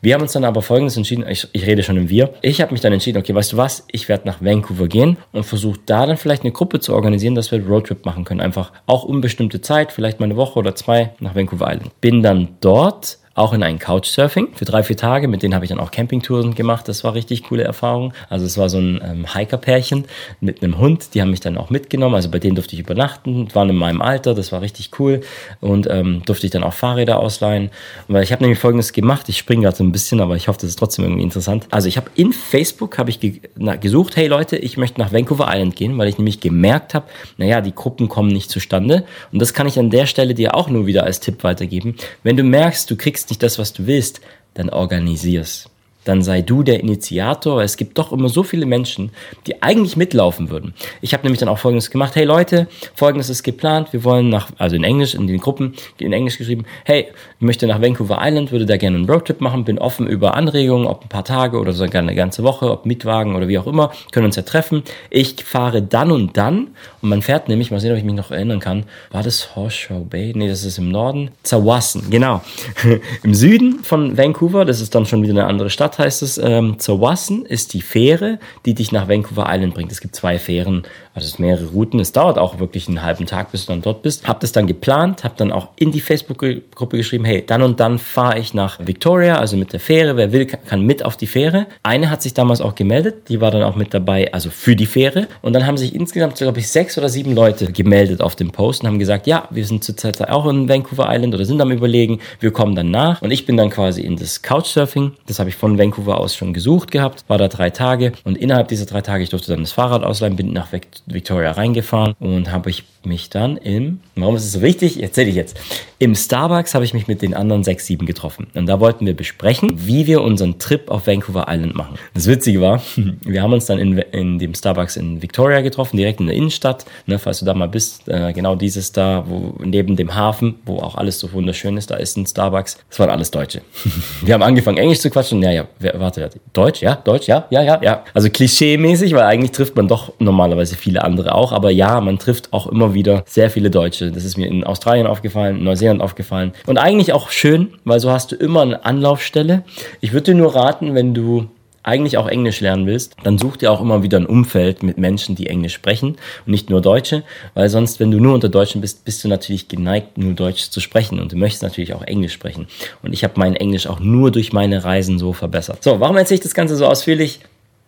Wir 0.00 0.14
haben 0.14 0.22
uns 0.22 0.32
dann 0.32 0.44
aber 0.44 0.62
folgendes 0.62 0.96
entschieden, 0.96 1.24
ich, 1.28 1.46
ich 1.52 1.66
rede 1.66 1.82
schon 1.82 1.96
im 1.96 2.08
Wir. 2.08 2.34
Ich 2.42 2.60
habe 2.60 2.72
mich 2.72 2.80
dann 2.80 2.92
entschieden, 2.92 3.18
okay, 3.18 3.34
weißt 3.34 3.52
du 3.52 3.56
was, 3.56 3.84
ich 3.92 4.08
werde 4.08 4.26
nach 4.26 4.42
Vancouver 4.42 4.88
gehen 4.88 5.16
und 5.32 5.44
versuche 5.44 5.80
da 5.86 6.06
dann 6.06 6.16
vielleicht 6.16 6.42
eine 6.42 6.52
Gruppe 6.52 6.80
zu 6.80 6.94
organisieren, 6.94 7.34
dass 7.34 7.52
wir 7.52 7.64
Roadtrip 7.64 8.04
machen 8.04 8.24
können. 8.24 8.40
Einfach 8.40 8.72
auch 8.86 9.04
unbestimmte 9.04 9.60
Zeit, 9.60 9.92
vielleicht 9.92 10.18
mal 10.18 10.26
eine 10.26 10.36
Woche 10.36 10.58
oder 10.58 10.74
zwei 10.74 11.12
nach 11.20 11.34
Vancouver 11.34 11.72
Island. 11.72 12.00
Bin 12.00 12.22
dann 12.22 12.56
dort 12.60 13.18
auch 13.34 13.52
in 13.52 13.62
ein 13.62 13.78
Couchsurfing 13.78 14.48
für 14.54 14.64
drei, 14.64 14.82
vier 14.82 14.96
Tage. 14.96 15.26
Mit 15.26 15.42
denen 15.42 15.54
habe 15.54 15.64
ich 15.64 15.68
dann 15.68 15.80
auch 15.80 15.90
Campingtouren 15.90 16.54
gemacht. 16.54 16.86
Das 16.88 17.02
war 17.02 17.14
richtig 17.14 17.42
coole 17.44 17.64
Erfahrung. 17.64 18.12
Also 18.28 18.46
es 18.46 18.56
war 18.56 18.68
so 18.68 18.78
ein 18.78 19.00
ähm, 19.04 19.34
Hiker-Pärchen 19.34 20.04
mit 20.40 20.62
einem 20.62 20.78
Hund. 20.78 21.14
Die 21.14 21.20
haben 21.20 21.30
mich 21.30 21.40
dann 21.40 21.58
auch 21.58 21.70
mitgenommen. 21.70 22.14
Also 22.14 22.30
bei 22.30 22.38
denen 22.38 22.54
durfte 22.54 22.74
ich 22.74 22.80
übernachten. 22.80 23.52
Waren 23.54 23.70
in 23.70 23.76
meinem 23.76 24.02
Alter. 24.02 24.34
Das 24.34 24.52
war 24.52 24.60
richtig 24.60 24.90
cool. 24.98 25.22
Und 25.60 25.88
ähm, 25.90 26.22
durfte 26.24 26.46
ich 26.46 26.52
dann 26.52 26.62
auch 26.62 26.74
Fahrräder 26.74 27.18
ausleihen. 27.18 27.70
Weil 28.06 28.22
ich 28.22 28.30
habe 28.30 28.42
nämlich 28.42 28.58
Folgendes 28.60 28.92
gemacht. 28.92 29.28
Ich 29.28 29.38
springe 29.38 29.62
gerade 29.62 29.76
so 29.76 29.82
ein 29.84 29.90
bisschen, 29.90 30.20
aber 30.20 30.36
ich 30.36 30.46
hoffe, 30.46 30.60
das 30.60 30.70
ist 30.70 30.78
trotzdem 30.78 31.04
irgendwie 31.04 31.24
interessant. 31.24 31.66
Also 31.70 31.88
ich 31.88 31.96
habe 31.96 32.10
in 32.14 32.32
Facebook 32.32 32.98
habe 32.98 33.10
ich 33.10 33.18
ge 33.18 33.40
na, 33.56 33.74
gesucht, 33.74 34.16
hey 34.16 34.28
Leute, 34.28 34.56
ich 34.56 34.76
möchte 34.76 35.00
nach 35.00 35.12
Vancouver 35.12 35.48
Island 35.48 35.74
gehen, 35.74 35.98
weil 35.98 36.08
ich 36.08 36.18
nämlich 36.18 36.38
gemerkt 36.38 36.94
habe, 36.94 37.06
naja, 37.36 37.60
die 37.60 37.74
Gruppen 37.74 38.08
kommen 38.08 38.28
nicht 38.28 38.50
zustande. 38.50 39.04
Und 39.32 39.42
das 39.42 39.52
kann 39.52 39.66
ich 39.66 39.78
an 39.78 39.90
der 39.90 40.06
Stelle 40.06 40.34
dir 40.34 40.54
auch 40.54 40.68
nur 40.68 40.86
wieder 40.86 41.02
als 41.02 41.18
Tipp 41.18 41.42
weitergeben. 41.42 41.96
Wenn 42.22 42.36
du 42.36 42.44
merkst, 42.44 42.88
du 42.88 42.96
kriegst 42.96 43.23
kriegst 43.24 43.30
nicht 43.30 43.42
das, 43.42 43.58
was 43.58 43.72
du 43.72 43.86
willst, 43.86 44.20
dann 44.54 44.68
organisier's 44.68 45.70
dann 46.04 46.22
sei 46.22 46.42
du 46.42 46.62
der 46.62 46.80
Initiator. 46.80 47.62
Es 47.62 47.76
gibt 47.76 47.98
doch 47.98 48.12
immer 48.12 48.28
so 48.28 48.42
viele 48.42 48.66
Menschen, 48.66 49.10
die 49.46 49.62
eigentlich 49.62 49.96
mitlaufen 49.96 50.50
würden. 50.50 50.74
Ich 51.00 51.12
habe 51.12 51.24
nämlich 51.24 51.40
dann 51.40 51.48
auch 51.48 51.58
Folgendes 51.58 51.90
gemacht. 51.90 52.14
Hey 52.14 52.24
Leute, 52.24 52.68
Folgendes 52.94 53.30
ist 53.30 53.42
geplant. 53.42 53.92
Wir 53.92 54.04
wollen 54.04 54.28
nach, 54.28 54.48
also 54.58 54.76
in 54.76 54.84
Englisch, 54.84 55.14
in 55.14 55.26
den 55.26 55.38
Gruppen, 55.38 55.74
in 55.98 56.12
Englisch 56.12 56.38
geschrieben. 56.38 56.64
Hey, 56.84 57.08
ich 57.38 57.44
möchte 57.44 57.66
nach 57.66 57.80
Vancouver 57.80 58.18
Island, 58.20 58.52
würde 58.52 58.66
da 58.66 58.76
gerne 58.76 58.96
einen 58.96 59.08
Roadtrip 59.08 59.40
machen, 59.40 59.64
bin 59.64 59.78
offen 59.78 60.06
über 60.06 60.34
Anregungen, 60.34 60.86
ob 60.86 61.04
ein 61.04 61.08
paar 61.08 61.24
Tage 61.24 61.58
oder 61.58 61.72
sogar 61.72 62.02
eine 62.02 62.14
ganze 62.14 62.42
Woche, 62.42 62.70
ob 62.70 62.86
Mietwagen 62.86 63.34
oder 63.34 63.48
wie 63.48 63.58
auch 63.58 63.66
immer, 63.66 63.92
können 64.12 64.26
uns 64.26 64.36
ja 64.36 64.42
treffen. 64.42 64.82
Ich 65.10 65.42
fahre 65.44 65.82
dann 65.82 66.10
und 66.10 66.36
dann 66.36 66.68
und 67.04 67.08
man 67.10 67.22
fährt 67.22 67.48
nämlich, 67.48 67.70
mal 67.70 67.80
sehen, 67.80 67.92
ob 67.92 67.98
ich 67.98 68.04
mich 68.04 68.14
noch 68.14 68.30
erinnern 68.30 68.60
kann, 68.60 68.84
war 69.10 69.22
das 69.22 69.54
Horseshoe 69.54 70.06
Bay? 70.08 70.32
Nee, 70.34 70.48
das 70.48 70.64
ist 70.64 70.78
im 70.78 70.90
Norden. 70.90 71.30
Zawassen, 71.42 72.08
genau. 72.10 72.42
Im 73.22 73.34
Süden 73.34 73.80
von 73.84 74.16
Vancouver, 74.16 74.64
das 74.64 74.80
ist 74.80 74.94
dann 74.94 75.06
schon 75.06 75.22
wieder 75.22 75.32
eine 75.32 75.44
andere 75.44 75.70
Stadt 75.70 75.93
Start 75.94 76.06
heißt 76.06 76.22
es, 76.22 76.38
ähm, 76.38 76.78
Zawassen 76.78 77.46
ist 77.46 77.72
die 77.72 77.80
Fähre, 77.80 78.40
die 78.66 78.74
dich 78.74 78.90
nach 78.90 79.08
Vancouver 79.08 79.46
Island 79.48 79.74
bringt. 79.74 79.92
Es 79.92 80.00
gibt 80.00 80.16
zwei 80.16 80.38
Fähren, 80.40 80.82
also 81.14 81.28
es 81.28 81.38
mehrere 81.38 81.66
Routen. 81.66 82.00
Es 82.00 82.10
dauert 82.10 82.38
auch 82.38 82.58
wirklich 82.58 82.88
einen 82.88 83.02
halben 83.02 83.26
Tag, 83.26 83.52
bis 83.52 83.66
du 83.66 83.72
dann 83.72 83.82
dort 83.82 84.02
bist. 84.02 84.26
Hab 84.26 84.40
das 84.40 84.50
dann 84.50 84.66
geplant, 84.66 85.22
hab 85.22 85.36
dann 85.36 85.52
auch 85.52 85.68
in 85.76 85.92
die 85.92 86.00
Facebook-Gruppe 86.00 86.96
geschrieben, 86.96 87.24
hey, 87.24 87.44
dann 87.46 87.62
und 87.62 87.78
dann 87.78 88.00
fahre 88.00 88.38
ich 88.40 88.52
nach 88.52 88.80
Victoria, 88.84 89.36
also 89.36 89.56
mit 89.56 89.72
der 89.72 89.78
Fähre. 89.78 90.16
Wer 90.16 90.32
will, 90.32 90.46
kann 90.46 90.82
mit 90.82 91.04
auf 91.04 91.16
die 91.16 91.28
Fähre. 91.28 91.66
Eine 91.84 92.10
hat 92.10 92.20
sich 92.20 92.34
damals 92.34 92.60
auch 92.60 92.74
gemeldet, 92.74 93.28
die 93.28 93.40
war 93.40 93.52
dann 93.52 93.62
auch 93.62 93.76
mit 93.76 93.94
dabei, 93.94 94.32
also 94.34 94.50
für 94.50 94.74
die 94.74 94.86
Fähre. 94.86 95.28
Und 95.40 95.52
dann 95.52 95.66
haben 95.66 95.76
sich 95.76 95.94
insgesamt, 95.94 96.34
glaube 96.34 96.58
ich, 96.58 96.68
sechs 96.68 96.98
oder 96.98 97.08
sieben 97.08 97.34
Leute 97.34 97.70
gemeldet 97.70 98.20
auf 98.20 98.34
dem 98.34 98.50
Post 98.50 98.82
und 98.82 98.88
haben 98.88 98.98
gesagt, 98.98 99.28
ja, 99.28 99.46
wir 99.50 99.64
sind 99.64 99.84
zurzeit 99.84 100.28
auch 100.28 100.46
in 100.46 100.68
Vancouver 100.68 101.06
Island 101.08 101.34
oder 101.34 101.44
sind 101.44 101.60
am 101.60 101.70
überlegen, 101.70 102.18
wir 102.40 102.50
kommen 102.50 102.74
dann 102.74 102.90
nach. 102.90 103.22
Und 103.22 103.30
ich 103.30 103.46
bin 103.46 103.56
dann 103.56 103.70
quasi 103.70 104.02
in 104.02 104.16
das 104.16 104.42
Couchsurfing, 104.42 105.12
das 105.26 105.38
habe 105.38 105.48
ich 105.48 105.56
von 105.56 105.78
Vancouver 105.78 106.18
aus 106.18 106.34
schon 106.34 106.52
gesucht 106.52 106.90
gehabt, 106.90 107.24
war 107.28 107.38
da 107.38 107.48
drei 107.48 107.70
Tage 107.70 108.12
und 108.24 108.36
innerhalb 108.36 108.68
dieser 108.68 108.86
drei 108.86 109.00
Tage, 109.00 109.22
ich 109.22 109.30
durfte 109.30 109.52
dann 109.52 109.60
das 109.60 109.72
Fahrrad 109.72 110.02
ausleihen, 110.02 110.34
bin 110.36 110.52
nach 110.52 110.72
Victoria 110.72 111.03
reingefahren 111.52 112.14
und 112.18 112.50
habe 112.50 112.70
ich 112.70 112.84
mich 113.04 113.30
dann 113.30 113.56
im, 113.56 114.00
warum 114.16 114.36
ist 114.36 114.44
es 114.44 114.52
so 114.52 114.62
wichtig? 114.62 115.02
Erzähle 115.02 115.28
ich 115.30 115.36
jetzt. 115.36 115.56
Im 116.04 116.14
Starbucks 116.14 116.74
habe 116.74 116.84
ich 116.84 116.92
mich 116.92 117.08
mit 117.08 117.22
den 117.22 117.32
anderen 117.32 117.64
sechs, 117.64 117.86
sieben 117.86 118.04
getroffen. 118.04 118.48
Und 118.52 118.66
da 118.66 118.78
wollten 118.78 119.06
wir 119.06 119.16
besprechen, 119.16 119.72
wie 119.86 120.06
wir 120.06 120.20
unseren 120.20 120.58
Trip 120.58 120.90
auf 120.90 121.06
Vancouver 121.06 121.46
Island 121.48 121.74
machen. 121.74 121.94
Das 122.12 122.26
Witzige 122.26 122.60
war, 122.60 122.82
wir 123.22 123.40
haben 123.40 123.54
uns 123.54 123.64
dann 123.64 123.78
in, 123.78 123.96
in 123.96 124.38
dem 124.38 124.54
Starbucks 124.54 124.98
in 124.98 125.22
Victoria 125.22 125.62
getroffen, 125.62 125.96
direkt 125.96 126.20
in 126.20 126.26
der 126.26 126.36
Innenstadt. 126.36 126.84
Ne, 127.06 127.18
falls 127.18 127.38
du 127.38 127.46
da 127.46 127.54
mal 127.54 127.68
bist, 127.68 128.06
äh, 128.06 128.34
genau 128.34 128.54
dieses 128.54 128.92
da, 128.92 129.24
wo 129.26 129.54
neben 129.64 129.96
dem 129.96 130.14
Hafen, 130.14 130.56
wo 130.66 130.76
auch 130.76 130.94
alles 130.96 131.18
so 131.18 131.32
wunderschön 131.32 131.78
ist, 131.78 131.90
da 131.90 131.94
ist 131.94 132.18
ein 132.18 132.26
Starbucks. 132.26 132.76
Das 132.90 132.98
waren 132.98 133.08
alles 133.08 133.30
Deutsche. 133.30 133.62
wir 134.20 134.34
haben 134.34 134.42
angefangen, 134.42 134.76
Englisch 134.76 135.00
zu 135.00 135.08
quatschen. 135.08 135.42
Ja, 135.42 135.52
ja, 135.52 135.66
warte, 135.80 136.20
warte. 136.20 136.38
Deutsch, 136.52 136.82
ja, 136.82 136.96
Deutsch, 136.96 137.28
ja, 137.28 137.46
ja, 137.48 137.62
ja, 137.62 137.80
ja. 137.82 138.04
Also 138.12 138.28
klischee-mäßig, 138.28 139.14
weil 139.14 139.22
eigentlich 139.22 139.52
trifft 139.52 139.74
man 139.74 139.88
doch 139.88 140.12
normalerweise 140.18 140.76
viele 140.76 141.02
andere 141.02 141.34
auch. 141.34 141.52
Aber 141.52 141.70
ja, 141.70 142.02
man 142.02 142.18
trifft 142.18 142.52
auch 142.52 142.66
immer 142.66 142.92
wieder 142.92 143.24
sehr 143.26 143.48
viele 143.48 143.70
Deutsche. 143.70 144.12
Das 144.12 144.26
ist 144.26 144.36
mir 144.36 144.48
in 144.48 144.64
Australien 144.64 145.06
aufgefallen, 145.06 145.60
in 145.60 145.64
Neuseeland 145.64 145.93
aufgefallen. 146.00 146.52
Und 146.66 146.78
eigentlich 146.78 147.12
auch 147.12 147.30
schön, 147.30 147.74
weil 147.84 148.00
so 148.00 148.10
hast 148.10 148.32
du 148.32 148.36
immer 148.36 148.62
eine 148.62 148.84
Anlaufstelle. 148.84 149.64
Ich 150.00 150.12
würde 150.12 150.32
dir 150.32 150.34
nur 150.34 150.54
raten, 150.54 150.94
wenn 150.94 151.14
du 151.14 151.48
eigentlich 151.84 152.16
auch 152.16 152.26
Englisch 152.26 152.60
lernen 152.60 152.86
willst, 152.86 153.14
dann 153.22 153.38
such 153.38 153.58
dir 153.58 153.70
auch 153.70 153.80
immer 153.80 154.02
wieder 154.02 154.18
ein 154.18 154.26
Umfeld 154.26 154.82
mit 154.82 154.98
Menschen, 154.98 155.36
die 155.36 155.46
Englisch 155.46 155.74
sprechen 155.74 156.16
und 156.46 156.50
nicht 156.50 156.70
nur 156.70 156.80
Deutsche, 156.80 157.22
weil 157.52 157.68
sonst, 157.68 158.00
wenn 158.00 158.10
du 158.10 158.18
nur 158.18 158.34
unter 158.34 158.48
Deutschen 158.48 158.80
bist, 158.80 159.04
bist 159.04 159.22
du 159.22 159.28
natürlich 159.28 159.68
geneigt, 159.68 160.18
nur 160.18 160.32
Deutsch 160.32 160.70
zu 160.70 160.80
sprechen 160.80 161.20
und 161.20 161.32
du 161.32 161.36
möchtest 161.36 161.62
natürlich 161.62 161.94
auch 161.94 162.02
Englisch 162.02 162.32
sprechen. 162.32 162.66
Und 163.02 163.12
ich 163.12 163.22
habe 163.22 163.34
mein 163.36 163.54
Englisch 163.54 163.86
auch 163.86 164.00
nur 164.00 164.32
durch 164.32 164.52
meine 164.52 164.82
Reisen 164.82 165.18
so 165.18 165.32
verbessert. 165.32 165.84
So, 165.84 166.00
warum 166.00 166.16
erzähle 166.16 166.36
ich 166.36 166.42
das 166.42 166.54
Ganze 166.54 166.74
so 166.76 166.86
ausführlich? 166.86 167.40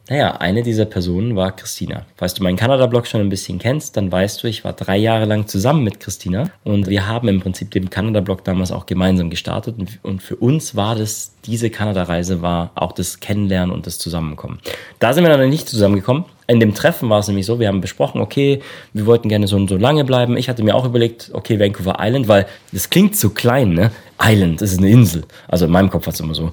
Naja, 0.09 0.37
eine 0.37 0.63
dieser 0.63 0.85
Personen 0.85 1.35
war 1.35 1.51
Christina. 1.51 2.07
Falls 2.17 2.35
du 2.35 2.45
meinen 2.45 2.57
Kanada-Blog 2.57 3.09
schon 3.09 3.23
ein 3.23 3.29
bisschen 3.29 3.59
kennst, 3.59 3.97
dann 3.97 4.13
weißt 4.13 4.41
du, 4.41 4.47
ich 4.47 4.63
war 4.63 4.73
drei 4.73 4.97
Jahre 4.97 5.25
lang 5.25 5.49
zusammen 5.49 5.83
mit 5.83 5.99
Christina 5.99 6.49
und 6.63 6.87
wir 6.87 7.09
haben 7.09 7.27
im 7.27 7.41
Prinzip 7.41 7.73
den 7.73 7.91
Kanada-Blog 7.91 8.45
damals 8.45 8.71
auch 8.71 8.87
gemeinsam 8.87 9.31
gestartet 9.31 9.75
und 10.05 10.23
für 10.23 10.37
uns 10.37 10.77
war 10.77 10.95
das, 10.95 11.33
diese 11.45 11.71
Kanada-Reise 11.71 12.41
war 12.41 12.71
auch 12.77 12.93
das 12.93 13.19
Kennenlernen 13.19 13.75
und 13.75 13.89
das 13.89 13.99
Zusammenkommen. 13.99 14.61
Da 15.01 15.13
sind 15.13 15.25
wir 15.25 15.37
dann 15.37 15.51
nicht 15.51 15.69
zusammengekommen. 15.69 16.25
In 16.47 16.61
dem 16.61 16.75
Treffen 16.75 17.11
war 17.11 17.19
es 17.19 17.27
nämlich 17.27 17.45
so, 17.45 17.59
wir 17.59 17.67
haben 17.67 17.81
besprochen, 17.81 18.21
okay, 18.21 18.63
wir 18.93 19.07
wollten 19.07 19.29
gerne 19.29 19.49
so 19.49 19.57
und 19.57 19.69
so 19.69 19.77
lange 19.77 20.05
bleiben. 20.05 20.37
Ich 20.37 20.49
hatte 20.49 20.63
mir 20.63 20.77
auch 20.77 20.85
überlegt, 20.85 21.31
okay, 21.33 21.59
Vancouver 21.59 21.97
Island, 21.99 22.29
weil 22.29 22.47
das 22.71 22.91
klingt 22.91 23.17
so 23.17 23.31
klein, 23.31 23.71
ne? 23.71 23.91
Island, 24.23 24.63
das 24.63 24.73
ist 24.73 24.79
eine 24.79 24.89
Insel. 24.89 25.25
Also 25.49 25.67
in 25.67 25.73
meinem 25.73 25.91
Kopf 25.91 26.07
war 26.07 26.13
es 26.13 26.21
immer 26.21 26.35
so 26.35 26.53